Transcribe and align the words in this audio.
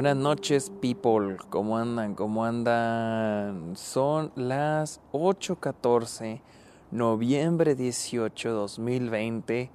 Buenas 0.00 0.16
noches, 0.16 0.72
people. 0.80 1.36
¿Cómo 1.50 1.76
andan? 1.76 2.14
¿Cómo 2.14 2.46
andan? 2.46 3.76
Son 3.76 4.32
las 4.34 4.98
8:14, 5.12 6.40
noviembre 6.90 7.74
18, 7.74 8.50
2020. 8.50 9.68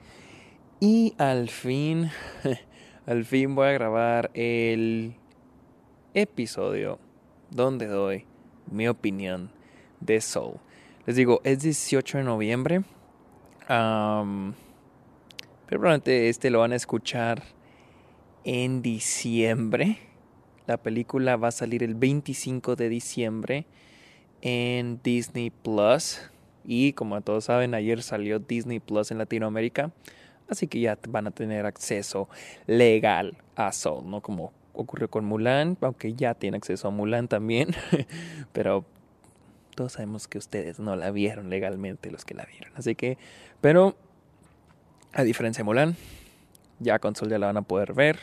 Y 0.80 1.14
al 1.20 1.50
fin, 1.50 2.10
al 3.06 3.24
fin 3.24 3.54
voy 3.54 3.68
a 3.68 3.74
grabar 3.74 4.32
el 4.34 5.14
episodio 6.16 6.98
donde 7.52 7.86
doy 7.86 8.26
mi 8.72 8.88
opinión 8.88 9.52
de 10.00 10.22
Soul. 10.22 10.56
Les 11.06 11.18
digo, 11.18 11.40
es 11.44 11.60
18 11.60 12.18
de 12.18 12.24
noviembre. 12.24 12.84
pero 13.68 14.56
probablemente 15.68 16.30
este 16.30 16.50
lo 16.50 16.62
van 16.62 16.72
a 16.72 16.78
escuchar 16.78 17.44
en 18.44 18.82
diciembre. 18.82 20.15
La 20.68 20.78
película 20.78 21.36
va 21.38 21.50
a 21.50 21.52
salir 21.52 21.84
el 21.84 21.96
25 21.96 22.76
de 22.76 22.90
diciembre 22.90 23.66
en 24.42 25.00
Disney 25.04 25.52
Plus. 25.52 26.22
Y 26.64 26.94
como 26.94 27.22
todos 27.22 27.46
saben, 27.46 27.74
ayer 27.74 28.02
salió 28.02 28.40
Disney 28.40 28.80
Plus 28.80 29.12
en 29.12 29.18
Latinoamérica. 29.18 29.92
Así 30.50 30.68
que 30.68 30.80
ya 30.80 30.98
van 31.10 31.28
a 31.28 31.32
tener 31.32 31.66
acceso 31.66 32.30
legal 32.68 33.38
a 33.56 33.72
Soul, 33.72 34.10
¿no? 34.10 34.22
Como 34.22 34.54
ocurrió 34.74 35.10
con 35.10 35.26
Mulan, 35.26 35.78
aunque 35.82 36.14
ya 36.14 36.34
tiene 36.34 36.58
acceso 36.58 36.88
a 36.88 36.92
Mulan 36.92 37.28
también. 37.28 37.70
Pero 38.54 38.86
todos 39.76 39.94
sabemos 39.94 40.28
que 40.28 40.38
ustedes 40.38 40.80
no 40.80 40.96
la 40.96 41.12
vieron 41.12 41.50
legalmente, 41.50 42.10
los 42.12 42.26
que 42.26 42.34
la 42.34 42.46
vieron. 42.46 42.72
Así 42.76 42.96
que, 42.96 43.18
pero 43.62 43.96
a 45.14 45.24
diferencia 45.24 45.64
de 45.64 45.66
Mulan, 45.66 45.96
ya 46.80 47.00
con 47.00 47.16
Sol 47.16 47.30
ya 47.30 47.38
la 47.38 47.48
van 47.48 47.58
a 47.58 47.62
poder 47.62 47.94
ver. 47.94 48.18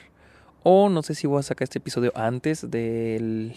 O 0.63 0.89
no 0.89 1.03
sé 1.03 1.15
si 1.15 1.27
voy 1.27 1.41
a 1.41 1.43
sacar 1.43 1.65
este 1.65 1.79
episodio 1.79 2.13
antes 2.15 2.71
del, 2.71 3.55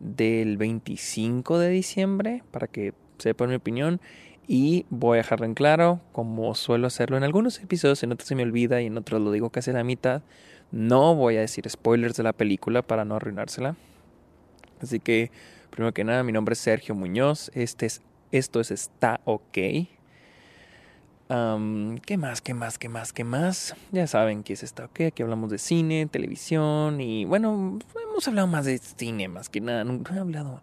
del 0.00 0.56
25 0.56 1.58
de 1.58 1.68
diciembre 1.68 2.42
para 2.50 2.66
que 2.66 2.94
sepan 3.18 3.50
mi 3.50 3.56
opinión. 3.56 4.00
Y 4.46 4.86
voy 4.88 5.18
a 5.18 5.22
dejarlo 5.22 5.44
en 5.44 5.52
claro, 5.52 6.00
como 6.12 6.54
suelo 6.54 6.86
hacerlo 6.86 7.18
en 7.18 7.24
algunos 7.24 7.60
episodios, 7.60 8.02
en 8.02 8.12
otros 8.12 8.28
se 8.28 8.34
me 8.34 8.44
olvida 8.44 8.80
y 8.80 8.86
en 8.86 8.96
otros 8.96 9.20
lo 9.20 9.30
digo 9.30 9.50
casi 9.50 9.70
a 9.70 9.74
la 9.74 9.84
mitad. 9.84 10.22
No 10.70 11.14
voy 11.14 11.36
a 11.36 11.40
decir 11.40 11.68
spoilers 11.68 12.16
de 12.16 12.22
la 12.22 12.32
película 12.32 12.80
para 12.80 13.04
no 13.04 13.16
arruinársela. 13.16 13.76
Así 14.80 15.00
que, 15.00 15.30
primero 15.68 15.92
que 15.92 16.04
nada, 16.04 16.22
mi 16.22 16.32
nombre 16.32 16.54
es 16.54 16.60
Sergio 16.60 16.94
Muñoz. 16.94 17.50
Este 17.54 17.84
es, 17.84 18.00
esto 18.32 18.60
es 18.60 18.70
Está 18.70 19.20
OK. 19.24 19.58
¿Qué 21.28 22.16
más? 22.16 22.40
¿Qué 22.40 22.54
más? 22.54 22.78
¿Qué 22.78 22.88
más? 22.88 23.12
¿Qué 23.12 23.22
más? 23.22 23.76
Ya 23.92 24.06
saben 24.06 24.42
que 24.42 24.54
es 24.54 24.62
Está 24.62 24.86
OK. 24.86 25.00
Aquí 25.08 25.22
hablamos 25.22 25.50
de 25.50 25.58
cine, 25.58 26.06
televisión 26.06 27.02
y 27.02 27.26
bueno, 27.26 27.78
hemos 28.02 28.28
hablado 28.28 28.46
más 28.46 28.64
de 28.64 28.78
cine 28.78 29.28
más 29.28 29.50
que 29.50 29.60
nada. 29.60 29.84
Nunca 29.84 30.14
he 30.14 30.20
hablado 30.20 30.62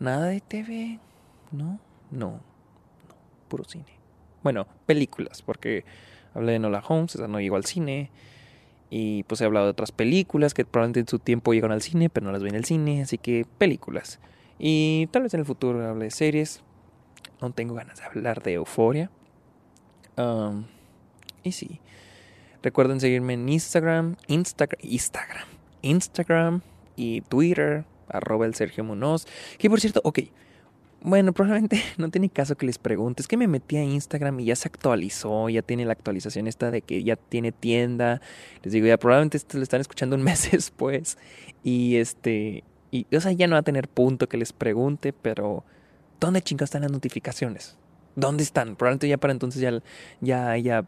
nada 0.00 0.26
de 0.26 0.42
TV. 0.42 0.98
¿No? 1.50 1.80
No. 2.10 2.28
No. 2.28 2.40
Puro 3.48 3.64
cine. 3.64 3.86
Bueno, 4.42 4.66
películas, 4.84 5.40
porque 5.40 5.86
hablé 6.34 6.52
de 6.52 6.58
Nola 6.58 6.82
Holmes, 6.86 7.14
esa 7.14 7.26
no 7.26 7.40
llegó 7.40 7.56
al 7.56 7.64
cine. 7.64 8.10
Y 8.90 9.22
pues 9.22 9.40
he 9.40 9.46
hablado 9.46 9.64
de 9.64 9.70
otras 9.70 9.92
películas 9.92 10.52
que 10.52 10.66
probablemente 10.66 11.00
en 11.00 11.08
su 11.08 11.20
tiempo 11.20 11.54
llegan 11.54 11.72
al 11.72 11.80
cine, 11.80 12.10
pero 12.10 12.26
no 12.26 12.32
las 12.32 12.42
vi 12.42 12.50
en 12.50 12.56
el 12.56 12.66
cine. 12.66 13.00
Así 13.00 13.16
que 13.16 13.46
películas. 13.56 14.20
Y 14.58 15.06
tal 15.10 15.22
vez 15.22 15.32
en 15.32 15.40
el 15.40 15.46
futuro 15.46 15.88
hable 15.88 16.04
de 16.04 16.10
series. 16.10 16.62
No 17.40 17.50
tengo 17.52 17.72
ganas 17.74 17.98
de 17.98 18.04
hablar 18.04 18.42
de 18.42 18.52
Euforia 18.52 19.10
y 21.42 21.52
sí. 21.52 21.80
Recuerden 22.62 23.00
seguirme 23.00 23.34
en 23.34 23.48
Instagram, 23.48 24.16
Instagram, 24.28 24.78
Instagram, 24.82 25.48
Instagram 25.82 26.60
y 26.94 27.22
Twitter, 27.22 27.84
arroba 28.08 28.46
el 28.46 28.54
Sergio 28.54 28.84
Munoz. 28.84 29.26
Que 29.58 29.68
por 29.68 29.80
cierto, 29.80 30.00
ok. 30.04 30.20
Bueno, 31.00 31.32
probablemente 31.34 31.82
no 31.96 32.10
tiene 32.10 32.30
caso 32.30 32.56
que 32.56 32.66
les 32.66 32.78
pregunte. 32.78 33.22
Es 33.22 33.28
que 33.28 33.36
me 33.36 33.48
metí 33.48 33.76
a 33.76 33.84
Instagram 33.84 34.38
y 34.40 34.44
ya 34.46 34.56
se 34.56 34.68
actualizó, 34.68 35.48
ya 35.48 35.62
tiene 35.62 35.84
la 35.84 35.92
actualización 35.92 36.46
esta 36.46 36.70
de 36.70 36.82
que 36.82 37.02
ya 37.02 37.16
tiene 37.16 37.50
tienda. 37.50 38.20
Les 38.62 38.72
digo, 38.72 38.86
ya 38.86 38.96
probablemente 38.96 39.38
esto 39.38 39.56
lo 39.56 39.64
están 39.64 39.80
escuchando 39.80 40.14
un 40.14 40.22
mes 40.24 40.50
después. 40.52 41.18
Y 41.64 41.96
este, 41.96 42.62
y 42.92 43.06
o 43.14 43.20
sea, 43.20 43.32
ya 43.32 43.48
no 43.48 43.54
va 43.54 43.60
a 43.60 43.64
tener 43.64 43.88
punto 43.88 44.28
que 44.28 44.36
les 44.36 44.52
pregunte, 44.52 45.12
pero 45.12 45.64
¿dónde 46.20 46.42
chingados 46.42 46.68
están 46.68 46.82
las 46.82 46.92
notificaciones? 46.92 47.76
¿Dónde 48.14 48.42
están? 48.42 48.76
Probablemente 48.76 49.08
ya 49.08 49.16
para 49.16 49.32
entonces 49.32 49.60
ya, 49.60 49.82
ya 50.20 50.50
haya 50.50 50.84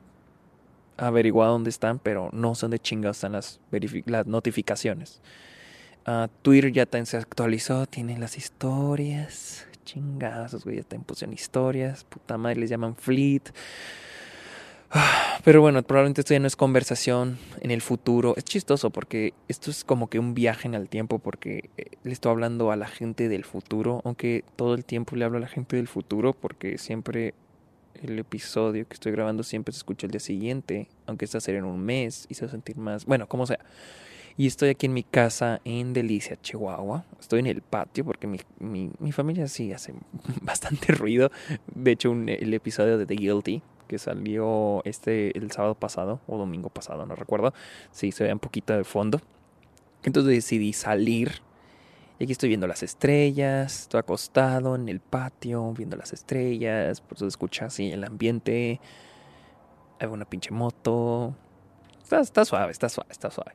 averiguado 0.96 1.52
dónde 1.52 1.70
están, 1.70 1.98
pero 1.98 2.30
no 2.32 2.54
sé 2.54 2.62
dónde 2.62 2.78
chingados 2.78 3.18
están 3.18 3.32
las, 3.32 3.60
las 4.06 4.26
notificaciones. 4.26 5.20
Uh, 6.06 6.28
Twitter 6.42 6.70
ya 6.70 6.86
se 7.06 7.16
actualizó, 7.16 7.86
tiene 7.86 8.18
las 8.18 8.36
historias. 8.36 9.66
Chingados, 9.84 10.64
güey, 10.64 10.76
ya 10.76 10.82
te 10.82 10.98
pusieron 10.98 11.34
historias. 11.34 12.04
Puta 12.04 12.36
madre, 12.38 12.60
les 12.60 12.70
llaman 12.70 12.96
Fleet. 12.96 13.42
Pero 15.44 15.60
bueno, 15.60 15.82
probablemente 15.82 16.22
esto 16.22 16.32
ya 16.32 16.40
no 16.40 16.46
es 16.46 16.56
conversación 16.56 17.38
en 17.60 17.70
el 17.70 17.82
futuro. 17.82 18.34
Es 18.36 18.44
chistoso 18.44 18.90
porque 18.90 19.34
esto 19.48 19.70
es 19.70 19.84
como 19.84 20.08
que 20.08 20.18
un 20.18 20.34
viaje 20.34 20.68
en 20.68 20.74
el 20.74 20.88
tiempo 20.88 21.18
porque 21.18 21.70
eh, 21.76 21.86
le 22.02 22.12
estoy 22.12 22.32
hablando 22.32 22.70
a 22.70 22.76
la 22.76 22.86
gente 22.86 23.28
del 23.28 23.44
futuro, 23.44 24.00
aunque 24.04 24.44
todo 24.56 24.74
el 24.74 24.84
tiempo 24.84 25.16
le 25.16 25.24
hablo 25.24 25.38
a 25.38 25.40
la 25.40 25.48
gente 25.48 25.76
del 25.76 25.88
futuro 25.88 26.32
porque 26.32 26.78
siempre 26.78 27.34
el 28.02 28.18
episodio 28.18 28.86
que 28.88 28.94
estoy 28.94 29.12
grabando 29.12 29.42
siempre 29.42 29.72
se 29.72 29.78
escucha 29.78 30.06
el 30.06 30.12
día 30.12 30.20
siguiente, 30.20 30.88
aunque 31.06 31.24
esta 31.24 31.40
sería 31.40 31.58
en 31.58 31.66
un 31.66 31.80
mes 31.80 32.26
y 32.28 32.34
se 32.34 32.44
va 32.44 32.48
a 32.48 32.52
sentir 32.52 32.76
más, 32.76 33.04
bueno, 33.04 33.28
como 33.28 33.46
sea. 33.46 33.58
Y 34.36 34.48
estoy 34.48 34.70
aquí 34.70 34.86
en 34.86 34.94
mi 34.94 35.04
casa 35.04 35.60
en 35.64 35.92
Delicia, 35.92 36.36
Chihuahua. 36.40 37.04
Estoy 37.20 37.38
en 37.40 37.46
el 37.46 37.62
patio 37.62 38.04
porque 38.04 38.26
mi, 38.26 38.40
mi, 38.58 38.90
mi 38.98 39.12
familia 39.12 39.46
sí 39.46 39.72
hace 39.72 39.94
bastante 40.42 40.92
ruido. 40.92 41.30
De 41.72 41.92
hecho, 41.92 42.10
un, 42.10 42.28
el 42.28 42.52
episodio 42.52 42.98
de 42.98 43.06
The 43.06 43.14
Guilty, 43.14 43.62
que 43.86 43.98
salió 43.98 44.82
este 44.84 45.36
el 45.36 45.50
sábado 45.50 45.74
pasado 45.74 46.20
o 46.26 46.38
domingo 46.38 46.70
pasado, 46.70 47.06
no 47.06 47.14
recuerdo. 47.14 47.52
Sí, 47.90 48.12
se 48.12 48.24
ve 48.24 48.32
un 48.32 48.38
poquito 48.38 48.76
de 48.76 48.84
fondo. 48.84 49.20
Entonces 50.02 50.34
decidí 50.34 50.72
salir. 50.72 51.42
Y 52.18 52.24
aquí 52.24 52.32
estoy 52.32 52.48
viendo 52.48 52.66
las 52.66 52.82
estrellas, 52.82 53.82
estoy 53.82 53.98
acostado 53.98 54.76
en 54.76 54.88
el 54.88 55.00
patio 55.00 55.72
viendo 55.72 55.96
las 55.96 56.12
estrellas, 56.12 57.00
por 57.00 57.16
eso 57.16 57.26
escucha 57.26 57.66
así 57.66 57.90
el 57.90 58.04
ambiente. 58.04 58.80
Hay 59.98 60.08
una 60.08 60.24
pinche 60.24 60.52
moto. 60.52 61.34
Está, 62.02 62.20
está 62.20 62.44
suave, 62.44 62.70
está 62.70 62.88
suave, 62.88 63.10
está 63.10 63.30
suave. 63.30 63.52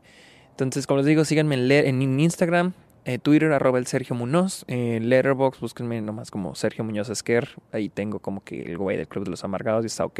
Entonces, 0.51 0.87
como 0.87 0.97
les 0.97 1.05
digo, 1.05 1.23
síganme 1.23 1.55
en, 1.55 2.01
en 2.01 2.19
Instagram, 2.19 2.73
eh, 3.05 3.19
Twitter, 3.19 3.51
arroba 3.51 3.79
el 3.79 3.87
Sergio 3.87 4.15
Munoz. 4.15 4.65
Eh, 4.67 4.99
Letterboxd, 5.01 5.61
búsquenme 5.61 6.01
nomás 6.01 6.31
como 6.31 6.55
Sergio 6.55 6.83
Muñoz 6.83 7.09
Esquer. 7.09 7.49
Ahí 7.71 7.89
tengo 7.89 8.19
como 8.19 8.43
que 8.43 8.61
el 8.61 8.77
güey 8.77 8.97
del 8.97 9.07
Club 9.07 9.25
de 9.25 9.31
los 9.31 9.43
Amargados 9.43 9.85
y 9.85 9.87
está 9.87 10.05
ok. 10.05 10.19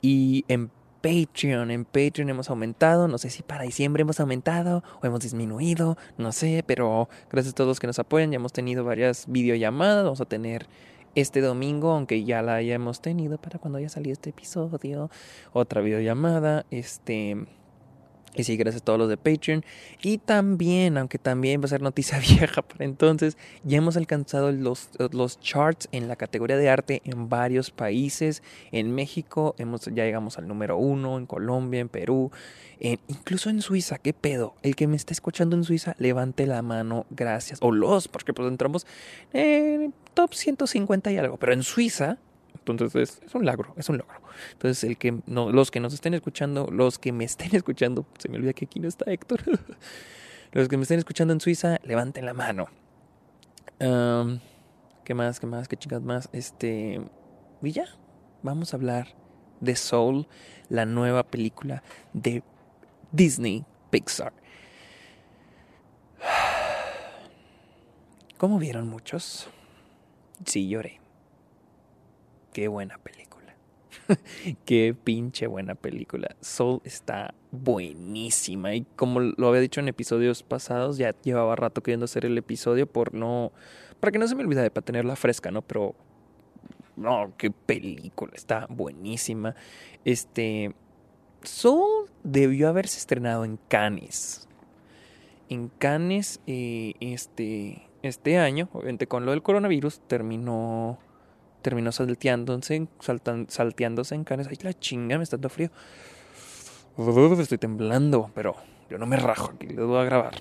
Y 0.00 0.44
en 0.48 0.70
Patreon, 1.02 1.70
en 1.70 1.84
Patreon 1.84 2.30
hemos 2.30 2.50
aumentado. 2.50 3.08
No 3.08 3.18
sé 3.18 3.30
si 3.30 3.42
para 3.42 3.64
diciembre 3.64 4.02
hemos 4.02 4.18
aumentado 4.20 4.82
o 5.00 5.06
hemos 5.06 5.20
disminuido. 5.20 5.96
No 6.18 6.32
sé, 6.32 6.64
pero 6.66 7.08
gracias 7.30 7.52
a 7.52 7.54
todos 7.54 7.68
los 7.68 7.80
que 7.80 7.86
nos 7.86 7.98
apoyan. 7.98 8.30
Ya 8.30 8.36
hemos 8.36 8.52
tenido 8.52 8.84
varias 8.84 9.26
videollamadas. 9.28 10.04
Vamos 10.04 10.20
a 10.20 10.26
tener 10.26 10.66
este 11.14 11.40
domingo, 11.40 11.92
aunque 11.92 12.24
ya 12.24 12.42
la 12.42 12.56
hayamos 12.56 13.00
tenido 13.00 13.38
para 13.38 13.58
cuando 13.58 13.78
haya 13.78 13.88
salido 13.88 14.12
este 14.12 14.30
episodio. 14.30 15.10
Otra 15.52 15.80
videollamada. 15.80 16.66
Este 16.70 17.46
y 18.36 18.44
sí, 18.44 18.56
gracias 18.56 18.82
a 18.82 18.84
todos 18.84 18.98
los 18.98 19.08
de 19.08 19.16
Patreon. 19.16 19.64
Y 20.02 20.18
también, 20.18 20.98
aunque 20.98 21.18
también 21.18 21.60
va 21.60 21.64
a 21.64 21.68
ser 21.68 21.82
noticia 21.82 22.18
vieja 22.38 22.62
para 22.62 22.84
entonces, 22.84 23.36
ya 23.64 23.78
hemos 23.78 23.96
alcanzado 23.96 24.52
los, 24.52 24.90
los 25.12 25.40
charts 25.40 25.88
en 25.92 26.08
la 26.08 26.16
categoría 26.16 26.56
de 26.56 26.68
arte 26.68 27.02
en 27.04 27.28
varios 27.28 27.70
países. 27.70 28.42
En 28.72 28.94
México 28.94 29.54
hemos, 29.58 29.86
ya 29.86 30.04
llegamos 30.04 30.38
al 30.38 30.48
número 30.48 30.76
uno, 30.76 31.18
en 31.18 31.26
Colombia, 31.26 31.80
en 31.80 31.88
Perú, 31.88 32.30
incluso 32.80 33.50
en 33.50 33.62
Suiza. 33.62 33.98
¿Qué 33.98 34.12
pedo? 34.12 34.54
El 34.62 34.76
que 34.76 34.86
me 34.86 34.96
está 34.96 35.12
escuchando 35.12 35.56
en 35.56 35.64
Suiza, 35.64 35.96
levante 35.98 36.46
la 36.46 36.62
mano, 36.62 37.06
gracias. 37.10 37.58
O 37.62 37.72
los, 37.72 38.08
porque 38.08 38.34
pues 38.34 38.48
entramos 38.48 38.86
en 39.32 39.94
top 40.14 40.34
150 40.34 41.12
y 41.12 41.18
algo. 41.18 41.36
Pero 41.36 41.52
en 41.52 41.62
Suiza 41.62 42.18
entonces 42.72 43.20
es, 43.24 43.34
un 43.34 43.44
logro, 43.44 43.74
es 43.76 43.88
un 43.88 43.98
logro. 43.98 44.20
Entonces 44.52 44.84
el 44.84 44.96
que 44.96 45.18
no, 45.26 45.50
los 45.50 45.70
que 45.70 45.80
nos 45.80 45.94
estén 45.94 46.14
escuchando, 46.14 46.68
los 46.70 46.98
que 46.98 47.12
me 47.12 47.24
estén 47.24 47.54
escuchando, 47.54 48.06
se 48.18 48.28
me 48.28 48.36
olvida 48.36 48.52
que 48.52 48.66
aquí 48.66 48.80
no 48.80 48.88
está 48.88 49.10
Héctor. 49.10 49.42
los 50.52 50.68
que 50.68 50.76
me 50.76 50.82
estén 50.82 50.98
escuchando 50.98 51.32
en 51.32 51.40
Suiza, 51.40 51.78
levanten 51.84 52.26
la 52.26 52.34
mano. 52.34 52.68
¿Qué 53.78 55.14
más? 55.14 55.38
¿Qué 55.38 55.46
más? 55.46 55.68
¿Qué 55.68 55.76
chicas 55.76 56.02
más? 56.02 56.28
Este. 56.32 57.00
Y 57.62 57.72
ya. 57.72 57.86
Vamos 58.42 58.72
a 58.72 58.76
hablar 58.76 59.08
de 59.60 59.76
Soul, 59.76 60.26
la 60.68 60.84
nueva 60.84 61.24
película 61.24 61.82
de 62.12 62.42
Disney 63.12 63.64
Pixar. 63.90 64.32
¿Cómo 68.38 68.58
vieron 68.58 68.88
muchos? 68.88 69.48
Sí, 70.44 70.68
lloré. 70.68 71.00
Qué 72.56 72.68
buena 72.68 72.96
película. 72.96 73.54
Qué 74.64 74.96
pinche 75.04 75.46
buena 75.46 75.74
película. 75.74 76.36
Soul 76.40 76.80
está 76.84 77.34
buenísima. 77.50 78.74
Y 78.74 78.86
como 78.96 79.20
lo 79.20 79.48
había 79.48 79.60
dicho 79.60 79.80
en 79.80 79.88
episodios 79.88 80.42
pasados, 80.42 80.96
ya 80.96 81.10
llevaba 81.20 81.54
rato 81.54 81.82
queriendo 81.82 82.06
hacer 82.06 82.24
el 82.24 82.38
episodio 82.38 82.86
por 82.86 83.12
no. 83.12 83.52
Para 84.00 84.10
que 84.10 84.18
no 84.18 84.26
se 84.26 84.34
me 84.34 84.42
olvide, 84.42 84.70
para 84.70 84.86
tenerla 84.86 85.16
fresca, 85.16 85.50
¿no? 85.50 85.60
Pero. 85.60 85.94
No, 86.96 87.34
qué 87.36 87.50
película. 87.50 88.32
Está 88.34 88.64
buenísima. 88.70 89.54
Este. 90.06 90.74
Soul 91.42 92.08
debió 92.24 92.70
haberse 92.70 92.96
estrenado 92.96 93.44
en 93.44 93.58
Cannes. 93.68 94.48
En 95.50 95.68
Cannes, 95.68 96.40
eh, 96.46 96.94
este, 97.00 97.82
este 98.00 98.38
año, 98.38 98.70
obviamente 98.72 99.06
con 99.06 99.26
lo 99.26 99.32
del 99.32 99.42
coronavirus, 99.42 100.00
terminó 100.08 100.98
terminó 101.66 101.90
salteándose, 101.90 102.86
saltan, 103.00 103.46
salteándose 103.48 104.14
en 104.14 104.22
canes. 104.22 104.46
Ay, 104.46 104.56
la 104.62 104.72
chinga, 104.72 105.18
me 105.18 105.24
está 105.24 105.36
dando 105.36 105.48
frío. 105.48 105.68
estoy 107.40 107.58
temblando, 107.58 108.30
pero 108.36 108.54
yo 108.88 108.98
no 108.98 109.06
me 109.06 109.16
rajo 109.16 109.50
aquí, 109.52 109.66
le 109.66 109.82
voy 109.82 109.98
a 109.98 110.04
grabar. 110.04 110.34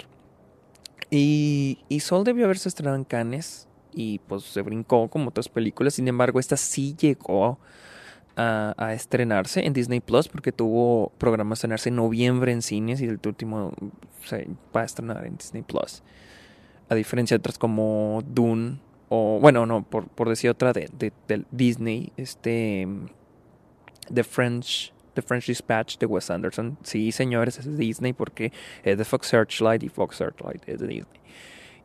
Y, 1.10 1.80
y 1.90 2.02
Sol 2.02 2.24
debió 2.24 2.46
haberse 2.46 2.70
estrenado 2.70 2.96
en 2.96 3.06
Cannes 3.06 3.68
y 3.92 4.20
pues 4.20 4.44
se 4.44 4.62
brincó 4.62 5.08
como 5.08 5.30
otras 5.30 5.50
películas. 5.50 5.96
Sin 5.96 6.08
embargo, 6.08 6.40
esta 6.40 6.58
sí 6.58 6.96
llegó 6.96 7.58
a, 8.36 8.76
a, 8.78 8.94
estrenarse 8.94 9.66
en 9.66 9.74
Disney 9.74 10.02
Plus 10.02 10.28
porque 10.28 10.52
tuvo 10.52 11.12
programa 11.18 11.50
de 11.50 11.54
estrenarse 11.56 11.90
en 11.90 11.96
noviembre 11.96 12.52
en 12.52 12.62
cines 12.62 13.02
y 13.02 13.06
el 13.06 13.20
último 13.26 13.74
se 14.26 14.48
va 14.76 14.82
a 14.82 14.86
estrenar 14.86 15.26
en 15.26 15.38
Disney 15.38 15.64
Plus. 15.64 16.04
A 16.88 16.94
diferencia 16.94 17.36
de 17.36 17.40
otras 17.40 17.58
como 17.58 18.22
Dune 18.28 18.78
bueno, 19.42 19.66
no, 19.66 19.84
por, 19.84 20.08
por 20.08 20.30
decir 20.30 20.50
otra 20.50 20.74
de, 20.74 20.90
de, 20.98 21.46
Disney, 21.52 22.12
este 22.18 22.88
The 24.14 24.24
French 24.24 24.94
The 25.14 25.22
French 25.22 25.48
Dispatch 25.48 25.98
de 25.98 26.06
Wes 26.06 26.30
Anderson. 26.30 26.78
Sí, 26.84 27.12
señores, 27.12 27.58
es 27.58 27.78
Disney 27.78 28.14
porque 28.14 28.52
es 28.84 28.98
de 28.98 29.06
Fox 29.06 29.28
Searchlight 29.28 29.82
y 29.84 29.90
Fox 29.90 30.18
Searchlight 30.18 30.68
es 30.68 30.80
de 30.80 30.88
Disney. 30.88 31.22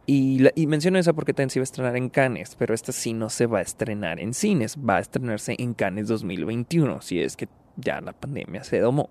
Y, 0.06 0.40
y 0.56 0.66
menciono 0.66 0.98
esa 0.98 1.12
porque 1.12 1.32
también 1.32 1.50
se 1.50 1.60
iba 1.60 1.62
a 1.62 1.64
estrenar 1.64 1.96
en 1.96 2.08
Cannes, 2.08 2.56
pero 2.56 2.74
esta 2.74 2.90
sí 2.90 3.12
no 3.12 3.30
se 3.30 3.46
va 3.46 3.58
a 3.58 3.62
estrenar 3.62 4.18
en 4.18 4.34
cines, 4.34 4.76
va 4.76 4.96
a 4.96 5.00
estrenarse 5.00 5.54
en 5.58 5.74
Cannes 5.74 6.08
2021, 6.08 7.00
si 7.00 7.20
es 7.20 7.36
que 7.36 7.48
ya 7.76 8.00
la 8.00 8.12
pandemia 8.12 8.64
se 8.64 8.80
domó. 8.80 9.10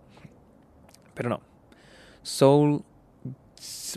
Pero 1.14 1.30
no, 1.30 1.42
Soul 2.22 2.84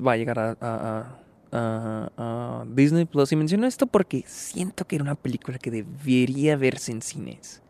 va 0.06 0.12
a 0.12 0.16
llegar 0.16 0.38
a 0.60 1.22
Disney 1.52 3.04
Plus. 3.04 3.32
Y 3.32 3.36
menciono 3.36 3.66
esto 3.66 3.86
porque 3.86 4.24
siento 4.26 4.86
que 4.86 4.96
era 4.96 5.04
una 5.04 5.14
película 5.14 5.58
que 5.58 5.70
debería 5.70 6.56
verse 6.56 6.92
en 6.92 7.02
cines. 7.02 7.62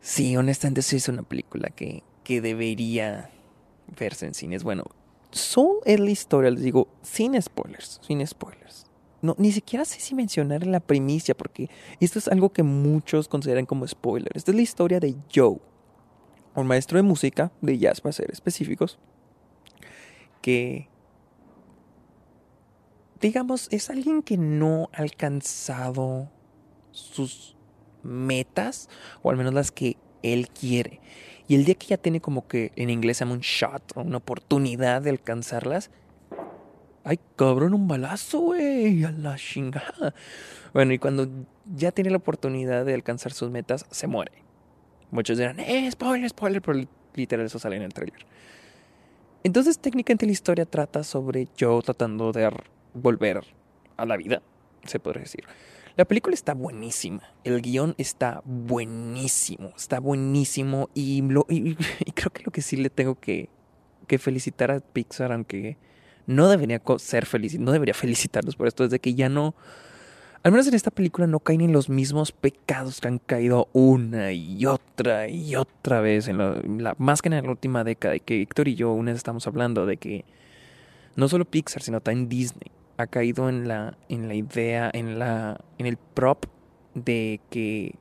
Sí, 0.00 0.36
honestamente 0.36 0.82
sí 0.82 0.96
es 0.96 1.08
una 1.08 1.22
película 1.22 1.70
que, 1.70 2.02
que 2.24 2.40
debería 2.40 3.30
verse 3.98 4.26
en 4.26 4.34
cines. 4.34 4.64
Bueno, 4.64 4.84
Soul 5.30 5.78
es 5.84 5.98
la 6.00 6.10
historia, 6.10 6.50
les 6.50 6.62
digo, 6.62 6.88
sin 7.02 7.40
spoilers, 7.40 8.00
sin 8.06 8.26
spoilers. 8.26 8.86
No, 9.22 9.34
ni 9.38 9.52
siquiera 9.52 9.86
sé 9.86 10.00
si 10.00 10.14
mencionar 10.14 10.66
la 10.66 10.80
primicia, 10.80 11.34
porque 11.34 11.70
esto 11.98 12.18
es 12.18 12.28
algo 12.28 12.52
que 12.52 12.62
muchos 12.62 13.26
consideran 13.26 13.64
como 13.64 13.86
spoiler. 13.86 14.30
Esta 14.34 14.50
es 14.50 14.54
la 14.56 14.62
historia 14.62 15.00
de 15.00 15.16
Joe, 15.34 15.56
un 16.54 16.66
maestro 16.66 16.98
de 16.98 17.02
música, 17.02 17.50
de 17.62 17.78
jazz 17.78 18.02
para 18.02 18.12
ser 18.12 18.30
específicos, 18.30 18.98
que 20.42 20.88
digamos, 23.20 23.68
es 23.70 23.90
alguien 23.90 24.22
que 24.22 24.36
no 24.36 24.90
ha 24.92 25.02
alcanzado 25.02 26.30
sus 26.90 27.56
metas, 28.02 28.88
o 29.22 29.30
al 29.30 29.36
menos 29.36 29.54
las 29.54 29.72
que 29.72 29.96
él 30.22 30.48
quiere. 30.48 31.00
Y 31.48 31.54
el 31.56 31.64
día 31.64 31.74
que 31.74 31.88
ya 31.88 31.96
tiene 31.96 32.20
como 32.20 32.46
que 32.46 32.72
en 32.76 32.90
inglés 32.90 33.18
se 33.18 33.24
llama 33.24 33.34
un 33.34 33.40
shot, 33.40 33.92
o 33.96 34.02
una 34.02 34.18
oportunidad 34.18 35.02
de 35.02 35.10
alcanzarlas, 35.10 35.90
ay 37.04 37.18
cabrón, 37.36 37.74
un 37.74 37.86
balazo, 37.86 38.40
güey, 38.40 39.04
a 39.04 39.10
la 39.10 39.36
chingada. 39.36 40.14
Bueno, 40.72 40.92
y 40.92 40.98
cuando 40.98 41.28
ya 41.76 41.92
tiene 41.92 42.10
la 42.10 42.16
oportunidad 42.16 42.84
de 42.84 42.94
alcanzar 42.94 43.32
sus 43.32 43.50
metas, 43.50 43.86
se 43.90 44.06
muere. 44.06 44.32
Muchos 45.10 45.38
dirán, 45.38 45.60
eh, 45.60 45.88
spoiler, 45.90 46.28
spoiler, 46.30 46.62
pero 46.62 46.80
literal 47.14 47.46
eso 47.46 47.58
sale 47.58 47.76
en 47.76 47.82
el 47.82 47.92
trailer. 47.92 48.26
Entonces, 49.44 49.78
técnicamente 49.78 50.26
la 50.26 50.32
historia 50.32 50.64
trata 50.64 51.04
sobre 51.04 51.48
Joe 51.58 51.82
tratando 51.82 52.32
de 52.32 52.46
volver 52.94 53.42
a 53.96 54.06
la 54.06 54.16
vida, 54.16 54.42
se 54.84 54.98
podría 54.98 55.22
decir. 55.22 55.44
La 55.96 56.04
película 56.04 56.34
está 56.34 56.54
buenísima, 56.54 57.22
el 57.44 57.62
guion 57.62 57.94
está 57.98 58.42
buenísimo, 58.44 59.72
está 59.76 60.00
buenísimo 60.00 60.90
y, 60.92 61.22
creo 62.14 62.30
que 62.32 62.42
lo 62.44 62.50
que 62.50 62.62
sí 62.62 62.76
le 62.76 62.90
tengo 62.90 63.14
que, 63.14 63.48
que 64.08 64.18
felicitar 64.18 64.72
a 64.72 64.80
Pixar, 64.80 65.30
aunque 65.30 65.76
no 66.26 66.48
debería 66.48 66.82
ser 66.98 67.26
feliz, 67.26 67.56
no 67.60 67.70
debería 67.70 67.94
felicitarlos 67.94 68.56
por 68.56 68.66
esto, 68.66 68.82
es 68.82 68.90
de 68.90 68.98
que 68.98 69.14
ya 69.14 69.28
no, 69.28 69.54
al 70.42 70.50
menos 70.50 70.66
en 70.66 70.74
esta 70.74 70.90
película 70.90 71.28
no 71.28 71.38
caen 71.38 71.60
en 71.60 71.72
los 71.72 71.88
mismos 71.88 72.32
pecados 72.32 73.00
que 73.00 73.06
han 73.06 73.20
caído 73.20 73.68
una 73.72 74.32
y 74.32 74.66
otra 74.66 75.28
y 75.28 75.54
otra 75.54 76.00
vez, 76.00 76.28
más 76.98 77.22
que 77.22 77.28
en 77.28 77.40
la 77.40 77.48
última 77.48 77.84
década, 77.84 78.16
y 78.16 78.20
que 78.20 78.42
Héctor 78.42 78.66
y 78.66 78.74
yo 78.74 78.90
una 78.90 79.12
vez 79.12 79.18
estamos 79.18 79.46
hablando 79.46 79.86
de 79.86 79.96
que 79.96 80.24
no 81.14 81.28
solo 81.28 81.44
Pixar, 81.44 81.82
sino 81.82 82.00
también 82.00 82.28
Disney 82.28 82.72
ha 82.96 83.06
caído 83.06 83.48
en 83.48 83.68
la, 83.68 83.96
en 84.08 84.28
la 84.28 84.34
idea, 84.34 84.90
en, 84.92 85.18
la, 85.18 85.60
en 85.78 85.86
el 85.86 85.96
prop 85.96 86.44
de 86.94 87.40
que... 87.50 87.94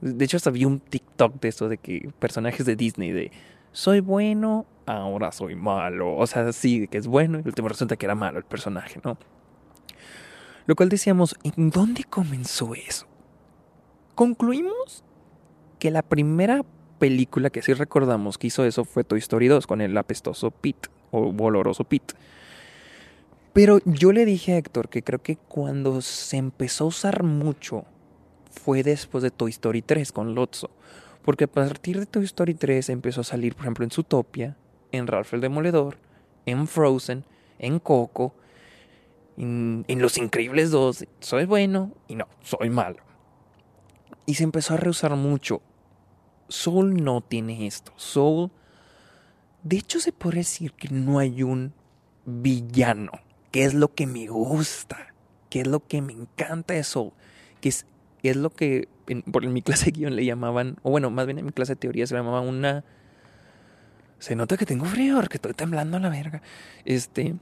De 0.00 0.24
hecho, 0.24 0.36
hasta 0.36 0.50
vi 0.50 0.64
un 0.64 0.80
TikTok 0.80 1.40
de 1.40 1.48
eso, 1.48 1.68
de 1.68 1.78
que 1.78 2.10
personajes 2.18 2.66
de 2.66 2.74
Disney, 2.74 3.12
de 3.12 3.30
soy 3.70 4.00
bueno, 4.00 4.66
ahora 4.86 5.32
soy 5.32 5.54
malo. 5.54 6.16
O 6.16 6.26
sea, 6.26 6.52
sí, 6.52 6.88
que 6.88 6.98
es 6.98 7.06
bueno 7.06 7.38
y 7.38 7.46
último 7.46 7.68
resulta 7.68 7.96
que 7.96 8.06
era 8.06 8.14
malo 8.14 8.38
el 8.38 8.44
personaje, 8.44 9.00
¿no? 9.04 9.16
Lo 10.66 10.76
cual 10.76 10.88
decíamos, 10.88 11.36
¿en 11.42 11.70
dónde 11.70 12.04
comenzó 12.04 12.74
eso? 12.74 13.06
Concluimos 14.14 15.04
que 15.78 15.90
la 15.90 16.02
primera 16.02 16.62
película 16.98 17.50
que 17.50 17.62
sí 17.62 17.74
recordamos 17.74 18.38
que 18.38 18.46
hizo 18.46 18.64
eso 18.64 18.84
fue 18.84 19.02
Toy 19.02 19.18
Story 19.18 19.48
2 19.48 19.66
con 19.66 19.80
el 19.80 19.96
apestoso 19.96 20.52
Pete 20.52 20.88
o 21.10 21.34
oloroso 21.36 21.84
Pete. 21.84 22.14
Pero 23.52 23.80
yo 23.84 24.12
le 24.12 24.24
dije 24.24 24.54
a 24.54 24.58
Héctor 24.58 24.88
que 24.88 25.02
creo 25.02 25.22
que 25.22 25.36
cuando 25.36 26.00
se 26.00 26.38
empezó 26.38 26.84
a 26.84 26.86
usar 26.88 27.22
mucho 27.22 27.84
fue 28.50 28.82
después 28.82 29.22
de 29.22 29.30
Toy 29.30 29.50
Story 29.50 29.82
3 29.82 30.10
con 30.12 30.34
Lotso. 30.34 30.70
Porque 31.22 31.44
a 31.44 31.48
partir 31.48 32.00
de 32.00 32.06
Toy 32.06 32.24
Story 32.24 32.54
3 32.54 32.88
empezó 32.88 33.20
a 33.20 33.24
salir, 33.24 33.54
por 33.54 33.64
ejemplo, 33.64 33.84
en 33.84 33.90
Zootopia, 33.90 34.56
en 34.90 35.06
Ralph 35.06 35.34
el 35.34 35.42
Demoledor, 35.42 35.98
en 36.46 36.66
Frozen, 36.66 37.24
en 37.58 37.78
Coco, 37.78 38.34
en, 39.36 39.84
Los 39.88 40.16
Increíbles 40.16 40.70
2. 40.70 41.04
Soy 41.20 41.44
bueno 41.44 41.92
y 42.08 42.16
no, 42.16 42.26
soy 42.40 42.70
malo. 42.70 43.02
Y 44.24 44.34
se 44.34 44.44
empezó 44.44 44.74
a 44.74 44.78
reusar 44.78 45.14
mucho. 45.14 45.60
Soul 46.48 47.04
no 47.04 47.20
tiene 47.20 47.66
esto. 47.66 47.92
Soul, 47.96 48.50
de 49.62 49.76
hecho, 49.76 50.00
se 50.00 50.12
puede 50.12 50.38
decir 50.38 50.72
que 50.72 50.88
no 50.88 51.18
hay 51.18 51.42
un 51.42 51.72
villano 52.24 53.12
qué 53.52 53.64
es 53.64 53.74
lo 53.74 53.94
que 53.94 54.06
me 54.08 54.26
gusta, 54.26 55.14
qué 55.50 55.60
es 55.60 55.66
lo 55.68 55.86
que 55.86 56.02
me 56.02 56.14
encanta 56.14 56.74
eso, 56.74 57.12
qué 57.60 57.68
es, 57.68 57.86
es 58.24 58.36
lo 58.36 58.50
que 58.50 58.88
en, 59.06 59.22
por 59.22 59.46
mi 59.46 59.62
clase 59.62 59.86
de 59.86 59.90
guion 59.92 60.16
le 60.16 60.24
llamaban, 60.24 60.78
o 60.82 60.90
bueno, 60.90 61.10
más 61.10 61.26
bien 61.26 61.38
en 61.38 61.44
mi 61.44 61.52
clase 61.52 61.74
de 61.74 61.76
teoría 61.76 62.06
se 62.06 62.16
llamaba 62.16 62.40
una... 62.40 62.84
Se 64.18 64.36
nota 64.36 64.56
que 64.56 64.66
tengo 64.66 64.84
frío, 64.84 65.20
que 65.28 65.36
estoy 65.36 65.52
temblando 65.52 65.96
a 65.96 66.00
la 66.00 66.08
verga. 66.08 66.42
Este, 66.84 67.34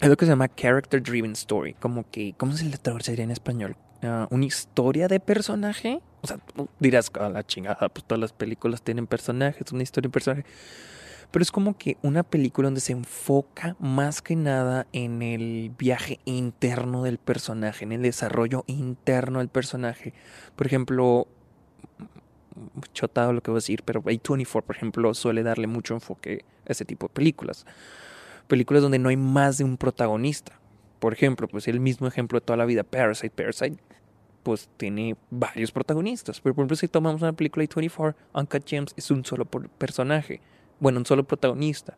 es 0.00 0.08
lo 0.08 0.16
que 0.16 0.24
se 0.24 0.32
llama 0.32 0.48
Character 0.48 1.02
Driven 1.02 1.32
Story, 1.32 1.74
como 1.74 2.10
que, 2.10 2.34
¿cómo 2.38 2.54
se 2.54 2.64
le 2.64 2.78
traduciría 2.78 3.24
en 3.24 3.30
español? 3.30 3.76
Ah, 4.02 4.26
una 4.30 4.46
historia 4.46 5.06
de 5.06 5.20
personaje. 5.20 6.00
O 6.22 6.26
sea, 6.26 6.38
dirás, 6.80 7.10
a 7.20 7.28
la 7.28 7.46
chingada, 7.46 7.90
pues 7.90 8.06
todas 8.06 8.20
las 8.20 8.32
películas 8.32 8.80
tienen 8.80 9.06
personajes, 9.06 9.70
una 9.70 9.82
historia 9.82 10.08
de 10.08 10.12
personaje 10.12 10.44
pero 11.30 11.42
es 11.42 11.52
como 11.52 11.76
que 11.76 11.98
una 12.02 12.22
película 12.22 12.66
donde 12.66 12.80
se 12.80 12.92
enfoca 12.92 13.76
más 13.78 14.22
que 14.22 14.34
nada 14.34 14.86
en 14.92 15.22
el 15.22 15.70
viaje 15.78 16.20
interno 16.24 17.02
del 17.02 17.18
personaje, 17.18 17.84
en 17.84 17.92
el 17.92 18.02
desarrollo 18.02 18.64
interno 18.66 19.40
del 19.40 19.48
personaje. 19.48 20.14
Por 20.56 20.66
ejemplo, 20.66 21.28
chotado 22.92 23.32
lo 23.32 23.42
que 23.42 23.50
voy 23.50 23.58
a 23.58 23.62
decir, 23.62 23.82
pero 23.84 24.02
A24, 24.02 24.62
por 24.62 24.76
ejemplo, 24.76 25.14
suele 25.14 25.42
darle 25.42 25.66
mucho 25.66 25.94
enfoque 25.94 26.44
a 26.66 26.72
ese 26.72 26.84
tipo 26.84 27.08
de 27.08 27.14
películas. 27.14 27.66
Películas 28.46 28.82
donde 28.82 28.98
no 28.98 29.10
hay 29.10 29.16
más 29.16 29.58
de 29.58 29.64
un 29.64 29.76
protagonista. 29.76 30.58
Por 30.98 31.12
ejemplo, 31.12 31.46
pues 31.46 31.68
el 31.68 31.78
mismo 31.78 32.08
ejemplo 32.08 32.40
de 32.40 32.46
toda 32.46 32.56
la 32.56 32.64
vida, 32.64 32.82
Parasite. 32.82 33.30
Parasite 33.30 33.78
pues 34.42 34.70
tiene 34.78 35.14
varios 35.30 35.72
protagonistas. 35.72 36.40
Pero 36.40 36.54
por 36.54 36.62
ejemplo, 36.62 36.76
si 36.76 36.88
tomamos 36.88 37.20
una 37.20 37.34
película 37.34 37.62
de 37.62 37.68
24, 37.68 38.16
Uncut 38.32 38.66
Gems 38.66 38.94
es 38.96 39.10
un 39.10 39.22
solo 39.24 39.44
personaje 39.44 40.40
bueno, 40.80 40.98
un 40.98 41.06
solo 41.06 41.24
protagonista. 41.24 41.96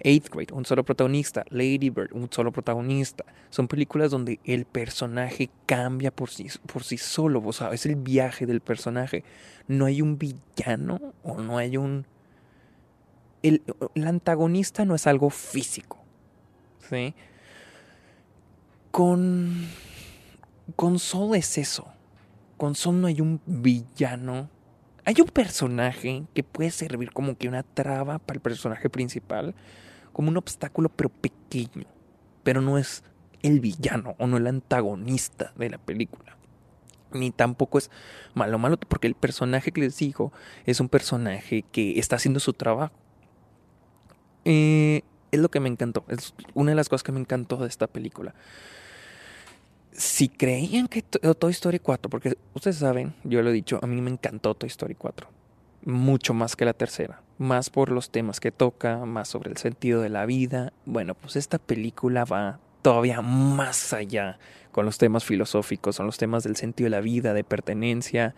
Eighth 0.00 0.28
Grade, 0.28 0.52
un 0.52 0.64
solo 0.64 0.84
protagonista. 0.84 1.44
Lady 1.50 1.90
Bird, 1.90 2.12
un 2.12 2.30
solo 2.30 2.52
protagonista. 2.52 3.24
Son 3.50 3.68
películas 3.68 4.10
donde 4.10 4.40
el 4.44 4.64
personaje 4.64 5.50
cambia 5.66 6.10
por 6.10 6.30
sí, 6.30 6.48
por 6.66 6.84
sí 6.84 6.98
solo. 6.98 7.42
O 7.44 7.52
sea, 7.52 7.70
es 7.70 7.86
el 7.86 7.96
viaje 7.96 8.46
del 8.46 8.60
personaje. 8.60 9.24
No 9.68 9.86
hay 9.86 10.02
un 10.02 10.18
villano 10.18 11.00
o 11.22 11.40
no 11.40 11.58
hay 11.58 11.76
un... 11.76 12.06
El, 13.42 13.62
el 13.94 14.06
antagonista 14.06 14.84
no 14.84 14.94
es 14.94 15.06
algo 15.06 15.30
físico. 15.30 15.98
¿Sí? 16.88 17.14
Con... 18.90 19.68
Con 20.76 20.98
Soul 20.98 21.36
es 21.36 21.58
eso. 21.58 21.86
Con 22.56 22.74
Soul 22.74 23.00
no 23.00 23.06
hay 23.06 23.20
un 23.20 23.40
villano 23.46 24.48
hay 25.04 25.20
un 25.20 25.28
personaje 25.28 26.24
que 26.34 26.42
puede 26.42 26.70
servir 26.70 27.12
como 27.12 27.36
que 27.36 27.48
una 27.48 27.62
traba 27.62 28.18
para 28.18 28.36
el 28.36 28.40
personaje 28.40 28.88
principal, 28.88 29.54
como 30.12 30.30
un 30.30 30.36
obstáculo 30.36 30.88
pero 30.88 31.10
pequeño, 31.10 31.86
pero 32.42 32.60
no 32.60 32.78
es 32.78 33.02
el 33.42 33.60
villano 33.60 34.14
o 34.18 34.26
no 34.26 34.38
el 34.38 34.46
antagonista 34.46 35.52
de 35.56 35.70
la 35.70 35.78
película. 35.78 36.36
Ni 37.12 37.30
tampoco 37.30 37.78
es 37.78 37.90
malo, 38.32 38.58
malo, 38.58 38.78
porque 38.78 39.06
el 39.06 39.14
personaje 39.14 39.72
que 39.72 39.82
les 39.82 39.98
digo 39.98 40.32
es 40.64 40.80
un 40.80 40.88
personaje 40.88 41.64
que 41.70 41.98
está 41.98 42.16
haciendo 42.16 42.40
su 42.40 42.54
trabajo. 42.54 42.94
Eh, 44.44 45.02
es 45.30 45.40
lo 45.40 45.50
que 45.50 45.60
me 45.60 45.68
encantó, 45.68 46.04
es 46.08 46.34
una 46.54 46.70
de 46.70 46.76
las 46.76 46.88
cosas 46.88 47.02
que 47.02 47.12
me 47.12 47.20
encantó 47.20 47.56
de 47.56 47.68
esta 47.68 47.86
película 47.86 48.34
si 49.96 50.28
creían 50.28 50.88
que 50.88 51.02
Toy 51.02 51.52
Story 51.52 51.78
4, 51.78 52.10
porque 52.10 52.36
ustedes 52.52 52.76
saben, 52.76 53.14
yo 53.22 53.42
lo 53.42 53.50
he 53.50 53.52
dicho, 53.52 53.78
a 53.82 53.86
mí 53.86 54.00
me 54.00 54.10
encantó 54.10 54.54
Toy 54.54 54.66
Story 54.66 54.94
4, 54.94 55.28
mucho 55.84 56.34
más 56.34 56.56
que 56.56 56.64
la 56.64 56.72
tercera, 56.72 57.22
más 57.38 57.70
por 57.70 57.90
los 57.90 58.10
temas 58.10 58.40
que 58.40 58.50
toca, 58.50 59.04
más 59.04 59.28
sobre 59.28 59.50
el 59.50 59.56
sentido 59.56 60.00
de 60.00 60.08
la 60.08 60.26
vida. 60.26 60.72
Bueno, 60.84 61.14
pues 61.14 61.36
esta 61.36 61.58
película 61.58 62.24
va 62.24 62.58
todavía 62.82 63.22
más 63.22 63.92
allá 63.92 64.38
con 64.72 64.84
los 64.84 64.98
temas 64.98 65.24
filosóficos, 65.24 65.96
son 65.96 66.06
los 66.06 66.18
temas 66.18 66.42
del 66.42 66.56
sentido 66.56 66.86
de 66.86 66.96
la 66.96 67.00
vida, 67.00 67.32
de 67.32 67.44
pertenencia, 67.44 68.34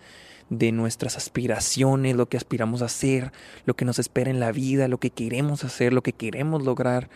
de 0.50 0.72
nuestras 0.72 1.16
aspiraciones, 1.16 2.16
lo 2.16 2.28
que 2.28 2.36
aspiramos 2.36 2.82
a 2.82 2.86
hacer, 2.86 3.32
lo 3.64 3.74
que 3.74 3.86
nos 3.86 3.98
espera 3.98 4.30
en 4.30 4.40
la 4.40 4.52
vida, 4.52 4.88
lo 4.88 4.98
que 4.98 5.10
queremos 5.10 5.64
hacer, 5.64 5.92
lo 5.94 6.02
que 6.02 6.12
queremos 6.12 6.64
lograr. 6.64 7.08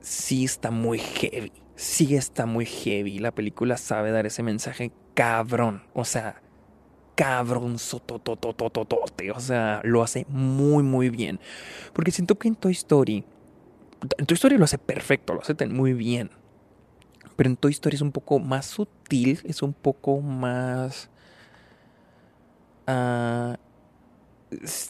Sí 0.00 0.44
está 0.44 0.72
muy 0.72 0.98
heavy 0.98 1.52
sí 1.76 2.16
está 2.16 2.46
muy 2.46 2.66
heavy. 2.66 3.18
La 3.18 3.32
película 3.32 3.76
sabe 3.76 4.10
dar 4.10 4.26
ese 4.26 4.42
mensaje 4.42 4.92
cabrón. 5.14 5.82
O 5.94 6.04
sea, 6.04 6.42
cabrón 7.14 7.78
sotototototote. 7.78 9.30
O 9.30 9.40
sea, 9.40 9.80
lo 9.84 10.02
hace 10.02 10.26
muy, 10.28 10.82
muy 10.82 11.10
bien. 11.10 11.40
Porque 11.92 12.10
siento 12.10 12.38
que 12.38 12.48
en 12.48 12.56
Toy 12.56 12.72
Story. 12.72 13.24
En 14.18 14.26
Toy 14.26 14.34
Story 14.34 14.58
lo 14.58 14.64
hace 14.64 14.78
perfecto, 14.78 15.34
lo 15.34 15.40
hace 15.40 15.54
muy 15.66 15.92
bien. 15.92 16.30
Pero 17.36 17.50
en 17.50 17.56
Toy 17.56 17.72
Story 17.72 17.96
es 17.96 18.02
un 18.02 18.12
poco 18.12 18.38
más 18.38 18.66
sutil, 18.66 19.40
es 19.44 19.62
un 19.62 19.72
poco 19.72 20.20
más. 20.20 21.08
Uh, 22.86 23.54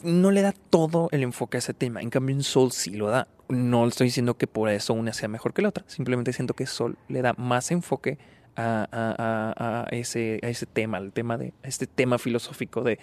no 0.03 0.31
le 0.31 0.43
da 0.43 0.53
todo 0.53 1.09
el 1.13 1.23
enfoque 1.23 1.59
a 1.59 1.61
ese 1.61 1.75
tema. 1.75 2.01
En 2.01 2.11
cambio, 2.11 2.35
en 2.35 2.43
Soul 2.43 2.73
sí 2.73 2.91
lo 2.91 3.09
da. 3.09 3.29
No 3.53 3.87
estoy 3.87 4.07
diciendo 4.07 4.39
que 4.39 4.47
por 4.47 4.71
eso 4.71 4.95
una 4.95 5.13
sea 5.13 5.29
mejor 5.29 5.53
que 5.53 5.61
la 5.61 5.69
otra. 5.69 5.85
Simplemente 5.87 6.33
siento 6.33 6.55
que 6.55 6.65
Soul 6.65 6.97
le 7.09 7.21
da 7.21 7.35
más 7.35 7.71
enfoque 7.71 8.17
a, 8.57 9.87
ese, 9.91 10.41
a 10.43 10.49
ese 10.49 10.65
tema, 10.65 10.97
al 10.97 11.13
tema 11.13 11.37
de, 11.37 11.53
este 11.63 11.87
tema 11.87 12.19
filosófico 12.19 12.83
de 12.83 12.99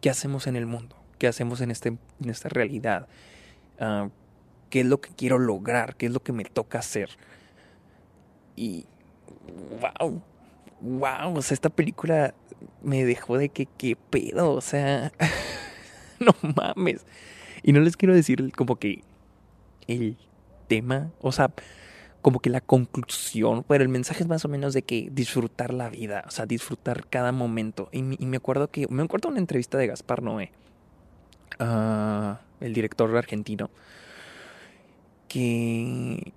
qué 0.00 0.10
hacemos 0.10 0.48
en 0.48 0.56
el 0.56 0.66
mundo, 0.66 0.96
qué 1.18 1.28
hacemos 1.28 1.60
en, 1.60 1.70
este, 1.70 1.90
en 1.90 2.28
esta 2.28 2.48
realidad, 2.48 3.06
ah, 3.78 4.08
qué 4.68 4.80
es 4.80 4.86
lo 4.86 5.00
que 5.00 5.10
quiero 5.10 5.38
lograr, 5.38 5.94
qué 5.94 6.06
es 6.06 6.12
lo 6.12 6.24
que 6.24 6.32
me 6.32 6.44
toca 6.44 6.80
hacer. 6.80 7.10
Y 8.56 8.84
wow, 9.80 10.20
wow, 10.80 11.36
o 11.36 11.42
sea, 11.42 11.54
esta 11.54 11.70
película 11.70 12.34
me 12.82 13.04
dejó 13.04 13.38
de 13.38 13.48
que 13.48 13.66
qué 13.66 13.94
pedo, 13.94 14.54
o 14.54 14.60
sea. 14.60 15.12
no 16.18 16.34
mames. 16.56 17.06
Y 17.62 17.72
no 17.72 17.80
les 17.80 17.96
quiero 17.96 18.12
decir 18.12 18.50
como 18.56 18.76
que 18.76 19.02
el 19.88 20.16
tema, 20.68 21.10
o 21.20 21.32
sea, 21.32 21.50
como 22.22 22.40
que 22.40 22.50
la 22.50 22.60
conclusión, 22.60 23.64
pero 23.66 23.82
el 23.82 23.88
mensaje 23.88 24.22
es 24.22 24.28
más 24.28 24.44
o 24.44 24.48
menos 24.48 24.74
de 24.74 24.82
que 24.82 25.08
disfrutar 25.10 25.72
la 25.72 25.88
vida, 25.88 26.24
o 26.26 26.30
sea, 26.30 26.46
disfrutar 26.46 27.06
cada 27.08 27.32
momento. 27.32 27.88
Y, 27.92 28.02
me 28.02 28.36
acuerdo 28.36 28.70
que, 28.70 28.86
me 28.88 29.02
acuerdo 29.02 29.28
una 29.28 29.38
entrevista 29.38 29.78
de 29.78 29.86
Gaspar 29.86 30.22
Noé, 30.22 30.52
ah, 31.58 32.40
el 32.60 32.74
director 32.74 33.16
argentino, 33.16 33.70
que, 35.28 36.32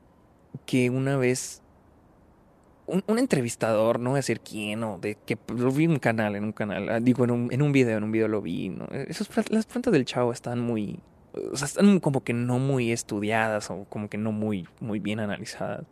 que 0.66 0.90
una 0.90 1.18
vez 1.18 1.62
un, 2.88 3.20
entrevistador, 3.20 4.00
no 4.00 4.12
voy 4.12 4.18
a 4.18 4.20
decir 4.20 4.42
quién, 4.42 4.84
o 4.84 4.98
de 5.00 5.16
que 5.16 5.38
lo 5.56 5.72
vi 5.72 5.86
en 5.86 5.92
un 5.92 6.00
canal, 6.00 6.36
en 6.36 6.44
un 6.44 6.52
canal, 6.52 6.90
ah, 6.90 7.00
digo, 7.00 7.24
en 7.24 7.32
un, 7.32 7.48
en 7.52 7.62
un 7.62 7.72
video, 7.72 7.98
en 7.98 8.04
un 8.04 8.12
video 8.12 8.28
lo 8.28 8.42
vi, 8.42 8.70
¿no? 8.70 8.88
Las 9.50 9.66
preguntas 9.66 9.94
del 9.94 10.06
chavo 10.06 10.32
están 10.32 10.60
muy, 10.60 11.00
o 11.34 11.58
sea, 11.58 11.66
están 11.66 12.00
como 12.00 12.24
que 12.24 12.34
no 12.34 12.60
muy 12.60 12.92
estudiadas 12.92 13.70
o 13.72 13.86
como 13.90 14.10
que 14.10 14.18
no 14.18 14.32
muy, 14.32 14.68
muy 14.80 15.00
bien 15.00 15.20
analizadas. 15.20 15.86